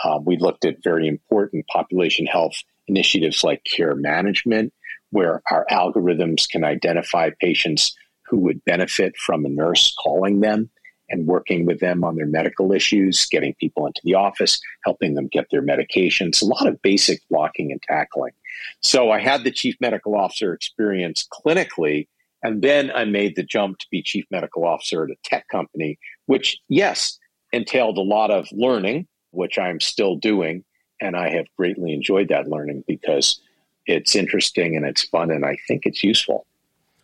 uh, 0.03 0.19
we 0.25 0.39
looked 0.39 0.65
at 0.65 0.83
very 0.83 1.07
important 1.07 1.67
population 1.67 2.25
health 2.25 2.55
initiatives 2.89 3.45
like 3.45 3.63
care 3.65 3.95
management, 3.95 4.73
where 5.11 5.43
our 5.51 5.67
algorithms 5.71 6.49
can 6.49 6.65
identify 6.65 7.29
patients 7.39 7.95
who 8.25 8.39
would 8.39 8.65
benefit 8.65 9.15
from 9.19 9.45
a 9.45 9.51
nurse 9.51 9.95
calling 10.03 10.41
them 10.41 10.71
and 11.09 11.27
working 11.27 11.67
with 11.67 11.81
them 11.81 12.05
on 12.05 12.17
their 12.17 12.27
medical 12.27 12.73
issues, 12.73 13.27
getting 13.27 13.55
people 13.55 13.87
into 13.87 14.01
the 14.05 14.15
office, 14.15 14.61
helping 14.85 15.15
them 15.15 15.29
get 15.29 15.47
their 15.51 15.63
medications, 15.63 16.43
a 16.43 16.47
lot 16.47 16.67
of 16.67 16.81
basic 16.83 17.21
blocking 17.29 17.71
and 17.71 17.83
tackling. 17.83 18.33
So 18.81 19.11
I 19.11 19.21
had 19.21 19.45
the 19.45 19.51
chief 19.51 19.77
medical 19.81 20.17
officer 20.17 20.53
experience 20.53 21.27
clinically, 21.33 22.09
and 22.43 22.63
then 22.63 22.91
I 22.95 23.05
made 23.05 23.37
the 23.37 23.43
jump 23.43 23.79
to 23.79 23.87
be 23.91 24.03
chief 24.03 24.25
medical 24.31 24.65
officer 24.65 25.05
at 25.05 25.11
a 25.11 25.17
tech 25.25 25.47
company, 25.49 25.99
which, 26.27 26.59
yes, 26.69 27.19
entailed 27.53 27.99
a 27.99 28.03
lot 28.03 28.31
of 28.31 28.49
learning 28.53 29.07
which 29.37 29.59
I'm 29.59 29.81
still 29.81 30.17
doing. 30.17 30.65
And 31.01 31.17
I 31.17 31.29
have 31.31 31.47
greatly 31.57 31.93
enjoyed 31.93 32.29
that 32.29 32.49
learning 32.49 32.85
because 32.89 33.41
it's 33.87 34.17
interesting 34.17 34.77
and 34.77 34.85
it's 34.85 35.05
fun 35.05 35.31
and 35.31 35.45
I 35.45 35.59
think 35.69 35.83
it's 35.85 36.03
useful. 36.03 36.47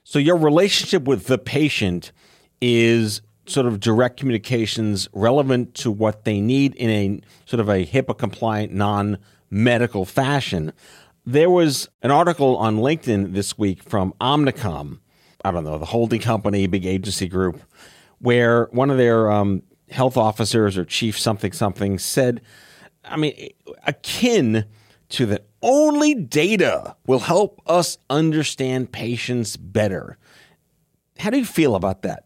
So, 0.02 0.18
your 0.18 0.36
relationship 0.36 1.04
with 1.04 1.26
the 1.26 1.38
patient 1.38 2.10
is 2.60 3.20
sort 3.46 3.66
of 3.66 3.80
direct 3.80 4.18
communications 4.18 5.08
relevant 5.12 5.74
to 5.74 5.90
what 5.90 6.24
they 6.24 6.40
need 6.40 6.74
in 6.76 6.90
a 6.90 7.20
sort 7.46 7.60
of 7.60 7.68
a 7.68 7.84
HIPAA 7.84 8.16
compliant, 8.16 8.72
non 8.72 9.18
medical 9.50 10.04
fashion. 10.04 10.72
There 11.24 11.50
was 11.50 11.88
an 12.02 12.10
article 12.10 12.56
on 12.56 12.78
LinkedIn 12.78 13.32
this 13.32 13.56
week 13.56 13.82
from 13.82 14.14
Omnicom, 14.20 14.98
I 15.44 15.50
don't 15.50 15.64
know, 15.64 15.78
the 15.78 15.86
holding 15.86 16.20
company, 16.20 16.66
big 16.66 16.86
agency 16.86 17.28
group, 17.28 17.60
where 18.18 18.64
one 18.72 18.90
of 18.90 18.96
their 18.96 19.30
um, 19.30 19.62
health 19.90 20.16
officers 20.16 20.76
or 20.76 20.84
chief 20.84 21.18
something 21.18 21.52
something 21.52 21.98
said, 21.98 22.40
I 23.04 23.16
mean, 23.16 23.50
akin 23.86 24.64
to 25.10 25.26
that 25.26 25.46
only 25.60 26.14
data 26.14 26.96
will 27.06 27.20
help 27.20 27.60
us 27.66 27.98
understand 28.10 28.90
patients 28.90 29.56
better. 29.56 30.16
How 31.18 31.30
do 31.30 31.38
you 31.38 31.44
feel 31.44 31.74
about 31.74 32.02
that? 32.02 32.24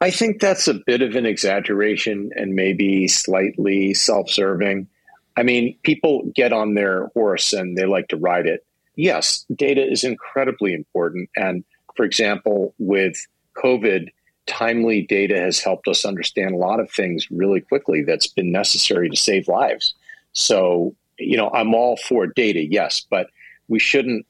I 0.00 0.10
think 0.10 0.40
that's 0.40 0.68
a 0.68 0.74
bit 0.74 1.02
of 1.02 1.14
an 1.14 1.26
exaggeration 1.26 2.30
and 2.36 2.54
maybe 2.54 3.08
slightly 3.08 3.94
self 3.94 4.28
serving. 4.28 4.88
I 5.36 5.42
mean, 5.42 5.76
people 5.82 6.30
get 6.34 6.52
on 6.52 6.74
their 6.74 7.08
horse 7.08 7.52
and 7.52 7.76
they 7.76 7.86
like 7.86 8.08
to 8.08 8.16
ride 8.16 8.46
it. 8.46 8.64
Yes, 8.94 9.44
data 9.54 9.86
is 9.86 10.04
incredibly 10.04 10.72
important. 10.72 11.28
And 11.36 11.64
for 11.94 12.04
example, 12.04 12.74
with 12.78 13.16
COVID, 13.56 14.08
timely 14.46 15.02
data 15.02 15.38
has 15.38 15.60
helped 15.60 15.88
us 15.88 16.04
understand 16.04 16.54
a 16.54 16.58
lot 16.58 16.80
of 16.80 16.90
things 16.90 17.30
really 17.30 17.60
quickly 17.60 18.02
that's 18.02 18.26
been 18.26 18.52
necessary 18.52 19.10
to 19.10 19.16
save 19.16 19.48
lives. 19.48 19.94
So, 20.32 20.94
you 21.18 21.36
know, 21.36 21.50
I'm 21.50 21.74
all 21.74 21.96
for 21.96 22.26
data, 22.26 22.64
yes, 22.64 23.04
but 23.08 23.28
we 23.68 23.78
shouldn't 23.78 24.26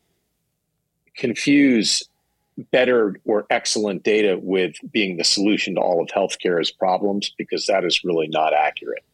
confuse 1.16 2.02
better 2.72 3.16
or 3.24 3.46
excellent 3.50 4.02
data 4.02 4.38
with 4.40 4.74
being 4.90 5.16
the 5.16 5.24
solution 5.24 5.74
to 5.74 5.80
all 5.80 6.02
of 6.02 6.08
healthcare's 6.08 6.70
problems 6.70 7.32
because 7.36 7.66
that 7.66 7.84
is 7.84 8.04
really 8.04 8.28
not 8.28 8.54
accurate. 8.54 9.04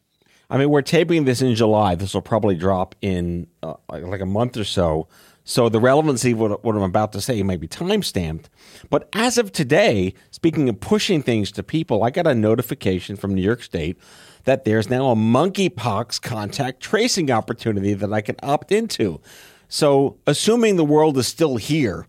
I 0.49 0.59
mean, 0.59 0.71
we're 0.71 0.83
taping 0.83 1.25
this 1.25 1.41
in 1.41 1.55
July. 1.55 1.95
This 1.95 2.15
will 2.15 2.21
probably 2.21 2.55
drop 2.55 2.95
in 3.01 3.47
uh, 3.63 3.75
like 3.89 4.21
a 4.21 4.27
month 4.27 4.57
or 4.57 4.65
so. 4.65 5.09
So 5.45 5.69
the 5.69 5.81
relevancy 5.81 6.33
of 6.33 6.39
what, 6.39 6.63
what 6.63 6.77
I'm 6.77 6.83
about 6.83 7.13
to 7.13 7.21
say 7.21 7.43
might 7.43 7.59
be 7.59 7.67
time 7.67 8.03
stamped. 8.03 8.49
But 8.91 9.09
as 9.13 9.39
of 9.39 9.51
today, 9.51 10.15
speaking 10.31 10.69
of 10.69 10.79
pushing 10.79 11.23
things 11.23 11.51
to 11.53 11.63
people, 11.63 12.05
I 12.05 12.11
got 12.11 12.27
a 12.27 12.35
notification 12.35 13.17
from 13.17 13.35
New 13.35 13.43
York 13.43 13.63
State 13.63 13.99
that 14.45 14.65
there's 14.65 14.91
now 14.91 15.11
a 15.11 15.17
monkeypox 15.17 16.21
contact 16.21 16.81
tracing 16.81 17.31
opportunity 17.31 17.95
that 17.95 18.13
I 18.13 18.21
can 18.21 18.37
opt 18.43 18.73
into. 18.73 19.21
So, 19.69 20.19
assuming 20.27 20.77
the 20.77 20.85
world 20.85 21.17
is 21.17 21.27
still 21.27 21.57
here 21.57 22.07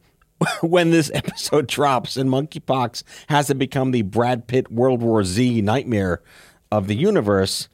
when 0.61 0.91
this 0.91 1.11
episode 1.13 1.67
drops 1.67 2.17
and 2.17 2.29
monkeypox 2.29 3.03
hasn't 3.27 3.59
become 3.59 3.91
the 3.91 4.01
Brad 4.01 4.47
Pitt 4.47 4.71
World 4.71 5.01
War 5.01 5.23
Z 5.23 5.61
nightmare 5.61 6.21
of 6.71 6.87
the 6.87 6.95
universe, 6.95 7.69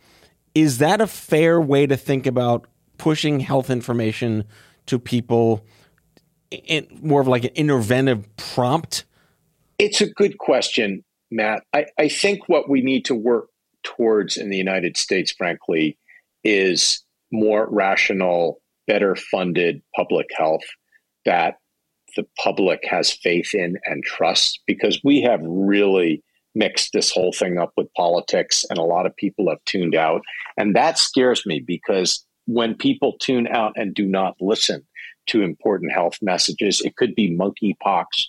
is 0.56 0.80
that 0.80 1.02
a 1.02 1.08
fair 1.08 1.60
way 1.62 1.88
to 1.88 1.96
think 1.96 2.26
about 2.26 2.68
pushing 2.98 3.40
health 3.40 3.70
information 3.70 4.44
to 4.88 5.00
people 5.00 5.66
in 6.52 6.88
more 7.02 7.22
of 7.22 7.28
like 7.28 7.44
an 7.44 7.52
interventive 7.52 8.26
prompt? 8.38 9.06
It's 9.78 10.02
a 10.02 10.10
good 10.10 10.38
question, 10.38 11.04
Matt. 11.32 11.64
I, 11.74 11.86
I 11.98 12.10
think 12.10 12.50
what 12.50 12.70
we 12.70 12.82
need 12.82 13.06
to 13.06 13.16
work 13.16 13.50
towards 13.84 14.36
in 14.36 14.50
the 14.50 14.58
United 14.58 14.98
States, 14.98 15.32
frankly, 15.32 15.98
is 16.44 17.04
more 17.32 17.68
rational, 17.70 18.62
better 18.88 19.16
funded 19.16 19.82
public 19.96 20.28
health 20.36 20.64
that 21.26 21.59
the 22.16 22.26
public 22.38 22.84
has 22.86 23.12
faith 23.12 23.54
in 23.54 23.78
and 23.86 24.04
trust 24.04 24.60
because 24.66 25.00
we 25.04 25.22
have 25.22 25.42
really 25.44 26.24
mixed 26.56 26.94
this 26.94 27.12
whole 27.12 27.32
thing 27.32 27.58
up 27.58 27.72
with 27.78 27.94
politics, 27.94 28.66
and 28.70 28.80
a 28.80 28.84
lot 28.84 29.06
of 29.06 29.16
people 29.16 29.50
have 29.50 29.64
tuned 29.66 29.96
out. 29.96 30.22
And 30.58 30.76
that 30.76 30.98
scares 30.98 31.46
me 31.46 31.60
because 31.60 32.26
when 32.48 32.76
people 32.76 33.14
tune 33.20 33.48
out 33.48 33.74
and 33.76 33.94
do 33.94 34.06
not 34.06 34.36
listen 34.42 34.86
to 35.28 35.44
important 35.44 35.92
health 35.92 36.18
messages, 36.22 36.82
it 36.82 36.96
could 36.96 37.16
be 37.16 37.36
monkeypox. 37.36 38.26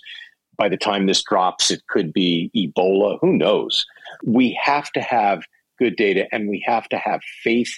By 0.57 0.69
the 0.69 0.77
time 0.77 1.07
this 1.07 1.23
drops, 1.23 1.71
it 1.71 1.81
could 1.87 2.13
be 2.13 2.51
Ebola. 2.55 3.17
Who 3.21 3.33
knows? 3.33 3.85
We 4.23 4.57
have 4.61 4.91
to 4.91 5.01
have 5.01 5.43
good 5.79 5.95
data 5.95 6.27
and 6.31 6.47
we 6.47 6.63
have 6.65 6.87
to 6.89 6.97
have 6.97 7.21
faith 7.43 7.73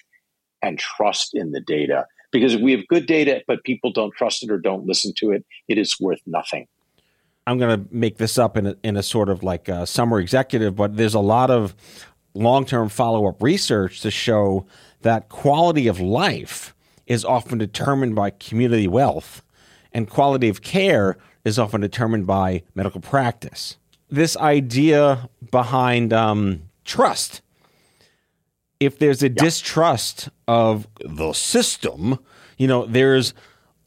and 0.62 0.78
trust 0.78 1.34
in 1.34 1.52
the 1.52 1.62
data. 1.62 2.06
Because 2.34 2.56
if 2.56 2.62
we 2.62 2.74
have 2.74 2.86
good 2.88 3.06
data, 3.06 3.42
but 3.48 3.64
people 3.64 3.92
don't 3.94 4.14
trust 4.14 4.44
it 4.44 4.52
or 4.52 4.58
don't 4.58 4.86
listen 4.86 5.14
to 5.18 5.32
it, 5.32 5.46
it 5.70 5.78
is 5.78 5.98
worth 6.00 6.20
nothing. 6.26 6.68
I'm 7.46 7.58
going 7.58 7.80
to 7.80 7.96
make 7.96 8.18
this 8.18 8.38
up 8.38 8.58
in 8.58 8.68
a, 8.68 8.76
in 8.84 8.98
a 8.98 9.04
sort 9.04 9.30
of 9.30 9.44
like 9.44 9.70
a 9.70 9.86
summer 9.86 10.20
executive, 10.20 10.76
but 10.76 10.98
there's 10.98 11.14
a 11.14 11.20
lot 11.20 11.52
of 11.52 11.76
long 12.34 12.66
term 12.66 12.90
follow 12.90 13.28
up 13.28 13.42
research 13.42 14.02
to 14.02 14.12
show 14.12 14.66
that 15.02 15.30
quality 15.30 15.88
of 15.88 16.00
life 16.00 16.74
is 17.06 17.24
often 17.24 17.60
determined 17.60 18.16
by 18.16 18.32
community 18.32 18.88
wealth, 18.88 19.44
and 19.92 20.10
quality 20.10 20.50
of 20.50 20.62
care 20.62 21.18
is 21.46 21.60
often 21.60 21.82
determined 21.82 22.26
by 22.26 22.64
medical 22.74 23.02
practice. 23.02 23.78
This 24.10 24.36
idea 24.38 25.30
behind 25.52 26.14
um, 26.14 26.64
trust. 26.84 27.43
If 28.86 29.00
there's 29.00 29.24
a 29.24 29.30
yeah. 29.30 29.36
distrust 29.36 30.30
of 30.48 30.88
the 31.00 31.34
system, 31.34 32.20
you 32.58 32.68
know, 32.68 32.86
there's 32.86 33.34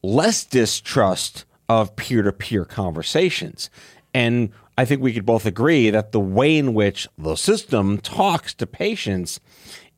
less 0.03 0.45
distrust 0.45 1.45
of 1.69 1.97
peer 1.97 2.23
to 2.23 2.33
peer 2.33 2.65
conversations. 2.65 3.71
And 4.15 4.51
I 4.79 4.85
think 4.85 5.03
we 5.03 5.13
could 5.13 5.27
both 5.27 5.47
agree 5.47 5.91
that 5.91 6.13
the 6.13 6.21
way 6.21 6.57
in 6.57 6.75
which 6.75 7.09
the 7.19 7.37
system 7.37 7.99
talks 7.99 8.55
to 8.55 8.67
patients 8.67 9.41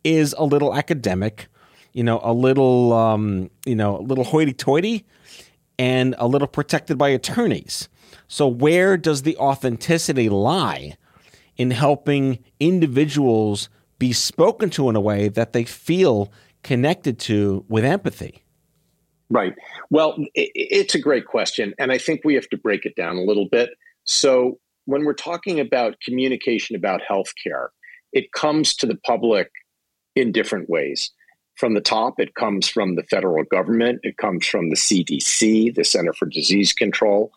is 0.05 0.35
a 0.39 0.45
little 0.45 0.75
academic, 0.75 1.49
you 1.93 2.05
know, 2.05 2.21
a 2.23 2.33
little, 2.33 2.93
um, 2.93 3.51
you 3.67 3.75
know, 3.75 3.99
a 3.99 4.03
little 4.03 4.25
hoity 4.25 4.53
toity 4.53 5.05
and 5.79 6.15
a 6.19 6.27
little 6.27 6.49
protected 6.49 6.97
by 6.99 7.09
attorneys. 7.09 7.89
So, 8.27 8.47
where 8.47 8.97
does 8.97 9.23
the 9.23 9.37
authenticity 9.37 10.29
lie 10.29 10.97
in 11.57 11.71
helping 11.73 12.39
individuals 12.61 13.69
be 13.99 14.13
spoken 14.13 14.71
to 14.71 14.89
in 14.89 14.97
a 14.97 15.01
way 15.01 15.29
that 15.29 15.53
they 15.53 15.65
feel 15.65 16.33
connected 16.63 17.19
to 17.21 17.65
with 17.69 17.85
empathy? 17.85 18.45
Right. 19.31 19.55
Well, 19.91 20.17
it's 20.35 20.95
a 20.95 21.01
great 21.01 21.27
question. 21.27 21.75
And 21.79 21.93
I 21.93 21.99
think 21.99 22.23
we 22.25 22.35
have 22.35 22.49
to 22.49 22.57
break 22.57 22.87
it 22.87 22.97
down 22.97 23.17
a 23.17 23.23
little 23.23 23.49
bit. 23.49 23.71
So, 24.05 24.59
when 24.87 25.05
we're 25.05 25.13
talking 25.13 25.61
about 25.61 26.01
communication 26.01 26.75
about 26.75 27.03
healthcare, 27.07 27.69
it 28.15 28.33
comes 28.33 28.75
to 28.77 28.87
the 28.87 28.97
public 29.07 29.51
in 30.17 30.33
different 30.33 30.71
ways. 30.71 31.11
From 31.57 31.75
the 31.75 31.83
top, 31.83 32.15
it 32.19 32.35
comes 32.35 32.69
from 32.69 32.97
the 32.97 33.03
federal 33.03 33.45
government, 33.45 34.01
it 34.03 34.17
comes 34.17 34.47
from 34.47 34.71
the 34.71 34.77
CDC, 34.77 35.75
the 35.75 35.85
Center 35.85 36.15
for 36.15 36.25
Disease 36.25 36.73
Control, 36.73 37.33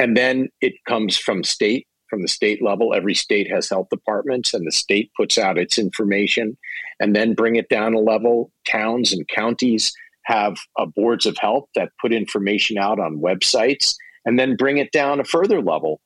and 0.00 0.16
then 0.16 0.48
it 0.60 0.72
comes 0.88 1.16
from 1.16 1.44
state. 1.44 1.86
From 2.10 2.22
the 2.22 2.28
state 2.28 2.60
level, 2.60 2.92
every 2.92 3.14
state 3.14 3.48
has 3.50 3.68
health 3.68 3.88
departments, 3.88 4.52
and 4.52 4.66
the 4.66 4.72
state 4.72 5.10
puts 5.16 5.38
out 5.38 5.58
its 5.58 5.78
information, 5.78 6.58
and 6.98 7.14
then 7.14 7.34
bring 7.34 7.56
it 7.56 7.68
down 7.68 7.94
a 7.94 8.00
level. 8.00 8.52
Towns 8.66 9.12
and 9.12 9.26
counties 9.28 9.92
have 10.24 10.56
uh, 10.78 10.86
boards 10.86 11.24
of 11.24 11.38
health 11.38 11.68
that 11.74 11.92
put 12.00 12.12
information 12.12 12.78
out 12.78 12.98
on 12.98 13.22
websites 13.22 13.94
and 14.24 14.38
then 14.38 14.56
bring 14.56 14.78
it 14.78 14.92
down 14.92 15.20
a 15.20 15.24
further 15.24 15.62
level. 15.62 16.00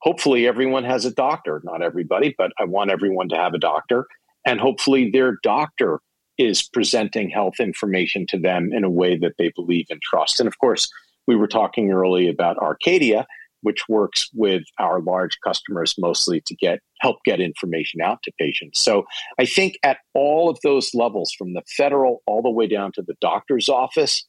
Hopefully, 0.00 0.48
everyone 0.48 0.84
has 0.84 1.04
a 1.04 1.12
doctor. 1.12 1.60
Not 1.64 1.82
everybody, 1.82 2.34
but 2.36 2.50
I 2.58 2.64
want 2.64 2.90
everyone 2.90 3.28
to 3.28 3.36
have 3.36 3.54
a 3.54 3.58
doctor. 3.58 4.06
And 4.44 4.60
hopefully, 4.60 5.10
their 5.10 5.36
doctor 5.42 6.00
is 6.38 6.62
presenting 6.62 7.30
health 7.30 7.60
information 7.60 8.26
to 8.28 8.38
them 8.38 8.70
in 8.72 8.84
a 8.84 8.90
way 8.90 9.16
that 9.18 9.34
they 9.38 9.52
believe 9.54 9.86
and 9.90 10.02
trust. 10.02 10.40
And 10.40 10.48
of 10.48 10.58
course, 10.58 10.90
we 11.26 11.36
were 11.36 11.46
talking 11.46 11.92
early 11.92 12.28
about 12.28 12.58
Arcadia, 12.58 13.26
which 13.62 13.88
works 13.88 14.28
with 14.34 14.62
our 14.78 15.00
large 15.00 15.38
customers 15.44 15.94
mostly 15.98 16.40
to 16.42 16.54
get 16.54 16.80
help 17.00 17.16
get 17.24 17.40
information 17.40 18.00
out 18.00 18.22
to 18.22 18.32
patients. 18.38 18.80
So 18.80 19.04
I 19.38 19.46
think 19.46 19.78
at 19.82 19.98
all 20.14 20.48
of 20.50 20.58
those 20.62 20.94
levels, 20.94 21.32
from 21.36 21.54
the 21.54 21.62
federal 21.76 22.22
all 22.26 22.42
the 22.42 22.50
way 22.50 22.66
down 22.66 22.92
to 22.92 23.02
the 23.02 23.14
doctor's 23.20 23.68
office, 23.68 24.24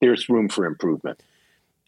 there's 0.00 0.28
room 0.28 0.48
for 0.48 0.66
improvement. 0.66 1.22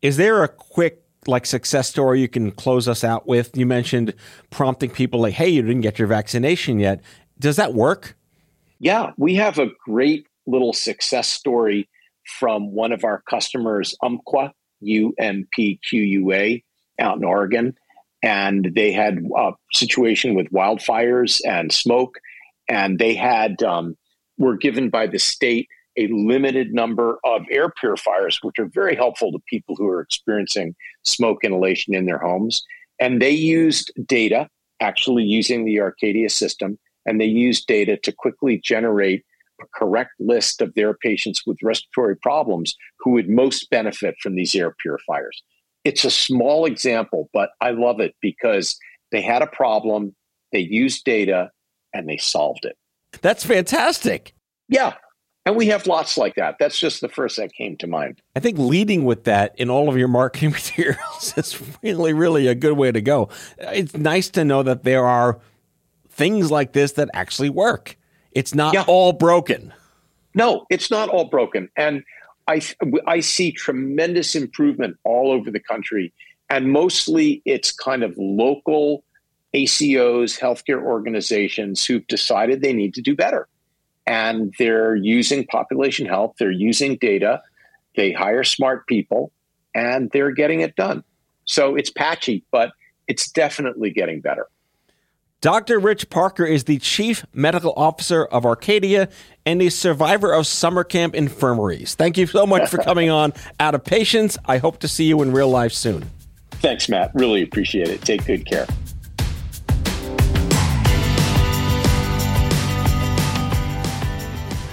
Is 0.03 0.17
there 0.17 0.43
a 0.43 0.49
quick 0.49 1.03
like 1.27 1.45
success 1.45 1.89
story 1.89 2.21
you 2.21 2.29
can 2.29 2.51
close 2.51 2.89
us 2.89 3.05
out 3.05 3.27
with? 3.27 3.57
You 3.57 3.67
mentioned 3.67 4.15
prompting 4.51 4.91
people 4.91 5.21
like, 5.21 5.35
"Hey, 5.35 5.49
you 5.49 5.63
didn't 5.63 5.83
get 5.83 5.99
your 5.99 6.09
vaccination 6.09 6.79
yet." 6.79 7.03
Does 7.39 7.57
that 7.57 7.75
work? 7.75 8.17
Yeah, 8.79 9.13
we 9.17 9.35
have 9.35 9.59
a 9.59 9.69
great 9.85 10.27
little 10.47 10.73
success 10.73 11.29
story 11.29 11.89
from 12.39 12.73
one 12.73 12.93
of 12.93 13.05
our 13.05 13.23
customers, 13.29 13.95
Umpqua, 14.83 16.63
out 16.99 17.17
in 17.17 17.25
Oregon 17.25 17.75
and 18.23 18.71
they 18.75 18.93
had 18.93 19.19
a 19.37 19.53
situation 19.73 20.35
with 20.35 20.51
wildfires 20.51 21.41
and 21.47 21.73
smoke, 21.73 22.19
and 22.69 22.99
they 22.99 23.15
had 23.15 23.63
um, 23.63 23.97
were 24.39 24.57
given 24.57 24.91
by 24.91 25.07
the 25.07 25.19
state 25.19 25.69
a 25.97 26.07
limited 26.09 26.73
number 26.73 27.19
of 27.25 27.43
air 27.51 27.73
purifiers, 27.81 28.39
which 28.43 28.59
are 28.59 28.71
very 28.73 28.95
helpful 28.95 29.33
to 29.33 29.39
people 29.49 29.75
who 29.77 29.89
are 29.89 30.01
experiencing 30.01 30.75
smoke 31.05 31.45
inhalation 31.45 31.95
in 31.95 32.07
their 32.07 32.19
homes. 32.19 32.63
And 32.99 33.21
they 33.21 33.31
used 33.31 33.91
data 34.07 34.49
actually 34.81 35.25
using 35.25 35.65
the 35.65 35.81
Arcadia 35.81 36.29
system, 36.29 36.79
and 37.07 37.21
they 37.21 37.27
used 37.27 37.67
data 37.67 37.97
to 37.99 38.13
quickly 38.13 38.59
generate 38.63 39.25
a 39.61 39.79
correct 39.79 40.13
list 40.19 40.61
of 40.61 40.75
their 40.75 40.95
patients 40.95 41.43
with 41.47 41.59
respiratory 41.63 42.17
problems 42.17 42.77
who 43.01 43.13
would 43.13 43.29
most 43.29 43.69
benefit 43.71 44.17
from 44.21 44.35
these 44.35 44.55
air 44.55 44.75
purifiers. 44.81 45.43
It's 45.85 46.05
a 46.05 46.11
small 46.11 46.67
example, 46.67 47.31
but 47.33 47.51
I 47.61 47.71
love 47.71 48.01
it 48.01 48.15
because 48.21 48.79
they 49.13 49.23
had 49.23 49.43
a 49.43 49.47
problem, 49.47 50.15
they 50.53 50.61
used 50.61 51.05
data, 51.05 51.51
and 51.95 52.09
they 52.09 52.19
solved 52.19 52.65
it. 52.65 52.77
That's 53.23 53.45
fantastic. 53.45 54.35
Yeah. 54.69 54.95
And 55.47 55.57
we 55.57 55.67
have 55.67 55.87
lots 55.87 56.19
like 56.19 56.35
that. 56.35 56.57
That's 56.61 56.79
just 56.79 57.01
the 57.01 57.09
first 57.09 57.39
that 57.39 57.53
came 57.53 57.77
to 57.79 57.87
mind. 57.87 58.21
I 58.37 58.41
think 58.41 58.59
leading 58.59 59.05
with 59.05 59.25
that 59.25 59.59
in 59.59 59.71
all 59.71 59.89
of 59.89 59.97
your 59.97 60.09
marketing 60.09 60.51
materials 60.53 61.35
is 61.37 61.61
really, 61.83 62.13
really 62.13 62.47
a 62.47 62.55
good 62.55 62.75
way 62.75 62.93
to 62.93 63.01
go. 63.01 63.31
It's 63.59 63.97
nice 63.97 64.29
to 64.31 64.45
know 64.45 64.63
that 64.63 64.85
there 64.85 65.07
are 65.07 65.41
things 66.11 66.51
like 66.51 66.73
this 66.73 66.93
that 66.93 67.09
actually 67.15 67.51
work. 67.51 67.97
It's 68.33 68.55
not 68.55 68.75
yeah. 68.75 68.85
all 68.87 69.13
broken. 69.13 69.73
No, 70.35 70.67
it's 70.71 70.91
not 70.91 71.09
all 71.09 71.25
broken. 71.25 71.69
And 71.77 72.05
I, 72.47 72.61
I 73.07 73.21
see 73.21 73.53
tremendous 73.53 74.35
improvement 74.35 74.97
all 75.05 75.31
over 75.31 75.51
the 75.51 75.61
country. 75.61 76.13
And 76.49 76.73
mostly 76.73 77.43
it's 77.45 77.73
kind 77.73 78.03
of 78.03 78.15
local 78.17 79.05
ACOs, 79.55 80.39
healthcare 80.39 80.83
organizations 80.83 81.85
who've 81.85 82.07
decided 82.07 82.61
they 82.61 82.73
need 82.73 82.95
to 82.95 83.03
do 83.03 83.15
better. 83.17 83.49
And 84.07 84.55
they're 84.59 84.97
using 84.97 85.47
population 85.47 86.07
health, 86.07 86.35
they're 86.39 86.51
using 86.51 86.97
data, 86.97 87.43
they 87.97 88.13
hire 88.13 88.45
smart 88.45 88.87
people, 88.87 89.33
and 89.75 90.11
they're 90.13 90.33
getting 90.33 90.61
it 90.61 90.75
done. 90.75 91.05
So 91.45 91.77
it's 91.77 91.91
patchy, 91.91 92.45
but 92.51 92.73
it's 93.07 93.31
definitely 93.31 93.91
getting 93.91 94.21
better. 94.21 94.49
Dr. 95.41 95.79
Rich 95.79 96.11
Parker 96.11 96.45
is 96.45 96.65
the 96.65 96.79
Chief 96.79 97.25
Medical 97.33 97.73
Officer 97.75 98.27
of 98.27 98.45
Arcadia 98.45 99.09
and 99.47 99.63
a 99.63 99.71
survivor 99.71 100.35
of 100.35 100.47
summer 100.47 100.85
camp 100.85 101.15
infirmaries. 101.15 101.95
Thank 101.95 102.19
you 102.19 102.27
so 102.27 102.47
much 102.47 102.69
for 102.69 102.77
coming 102.83 103.09
on 103.09 103.33
Out 103.59 103.75
of 103.75 103.83
Patients. 103.83 104.37
I 104.45 104.59
hope 104.59 104.81
to 104.81 104.89
see 104.89 105.05
you 105.05 105.23
in 105.23 105.33
real 105.33 105.49
life 105.49 105.73
soon. 105.73 106.11
Thanks, 106.51 106.91
Matt. 106.91 107.13
Really 107.15 107.41
appreciate 107.41 107.89
it. 107.89 108.03
Take 108.03 108.27
good 108.27 108.45
care. 108.45 108.67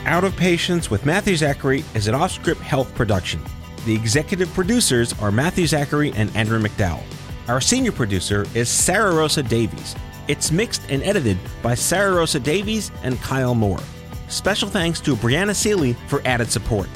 Out 0.06 0.26
of 0.26 0.36
Patients 0.36 0.92
with 0.92 1.06
Matthew 1.06 1.38
Zachary 1.38 1.86
is 1.96 2.10
an 2.10 2.16
off 2.16 2.34
script 2.34 2.60
health 2.60 2.94
production. 2.94 3.40
The 3.86 3.96
executive 3.96 4.54
producers 4.54 5.14
are 5.22 5.32
Matthew 5.32 5.66
Zachary 5.66 6.12
and 6.18 6.36
Andrew 6.36 6.60
McDowell. 6.62 7.04
Our 7.48 7.62
senior 7.62 7.94
producer 7.94 8.46
is 8.54 8.68
Sarah 8.68 9.16
Rosa 9.16 9.44
Davies. 9.44 9.96
It's 10.28 10.52
mixed 10.52 10.82
and 10.90 11.02
edited 11.04 11.38
by 11.62 11.74
Sarah 11.74 12.16
Rosa 12.16 12.40
Davies 12.40 12.92
and 13.04 13.20
Kyle 13.22 13.56
Moore. 13.56 13.80
Special 14.28 14.68
thanks 14.68 15.00
to 15.02 15.16
Brianna 15.16 15.56
Seely 15.56 15.94
for 16.08 16.22
added 16.26 16.52
support. 16.52 16.90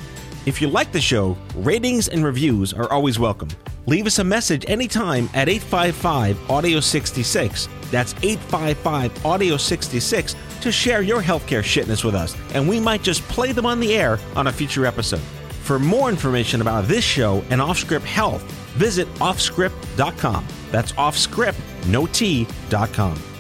If 0.46 0.62
you 0.62 0.68
like 0.68 0.92
the 0.92 1.00
show, 1.00 1.38
ratings 1.56 2.10
and 2.10 2.26
reviews 2.26 2.74
are 2.74 2.92
always 2.92 3.20
welcome. 3.20 3.48
Leave 3.86 4.06
us 4.06 4.20
a 4.20 4.24
message 4.24 4.66
anytime 4.68 5.30
at 5.34 5.48
855 5.48 6.50
Audio 6.50 6.80
66. 6.80 7.70
That's 7.90 8.14
855 8.22 9.26
Audio 9.26 9.56
66 9.56 10.36
to 10.62 10.72
share 10.72 11.02
your 11.02 11.22
healthcare 11.22 11.64
shitness 11.64 12.04
with 12.04 12.16
us, 12.16 12.36
and 12.54 12.68
we 12.68 12.80
might 12.80 13.02
just 13.02 13.22
play 13.24 13.52
them 13.52 13.66
on 13.66 13.80
the 13.80 13.94
air 13.94 14.20
on 14.36 14.48
a 14.48 14.52
future 14.52 14.86
episode. 14.86 15.22
For 15.64 15.80
more 15.80 16.10
information 16.10 16.62
about 16.62 16.88
this 16.88 17.04
show 17.04 17.44
and 17.50 17.62
Offscript 17.62 18.04
Health, 18.04 18.44
visit 18.74 19.08
offscript.com. 19.16 20.46
That's 20.72 20.94
offscript, 20.94 21.60
no 21.88 22.06
T.com. 22.08 23.31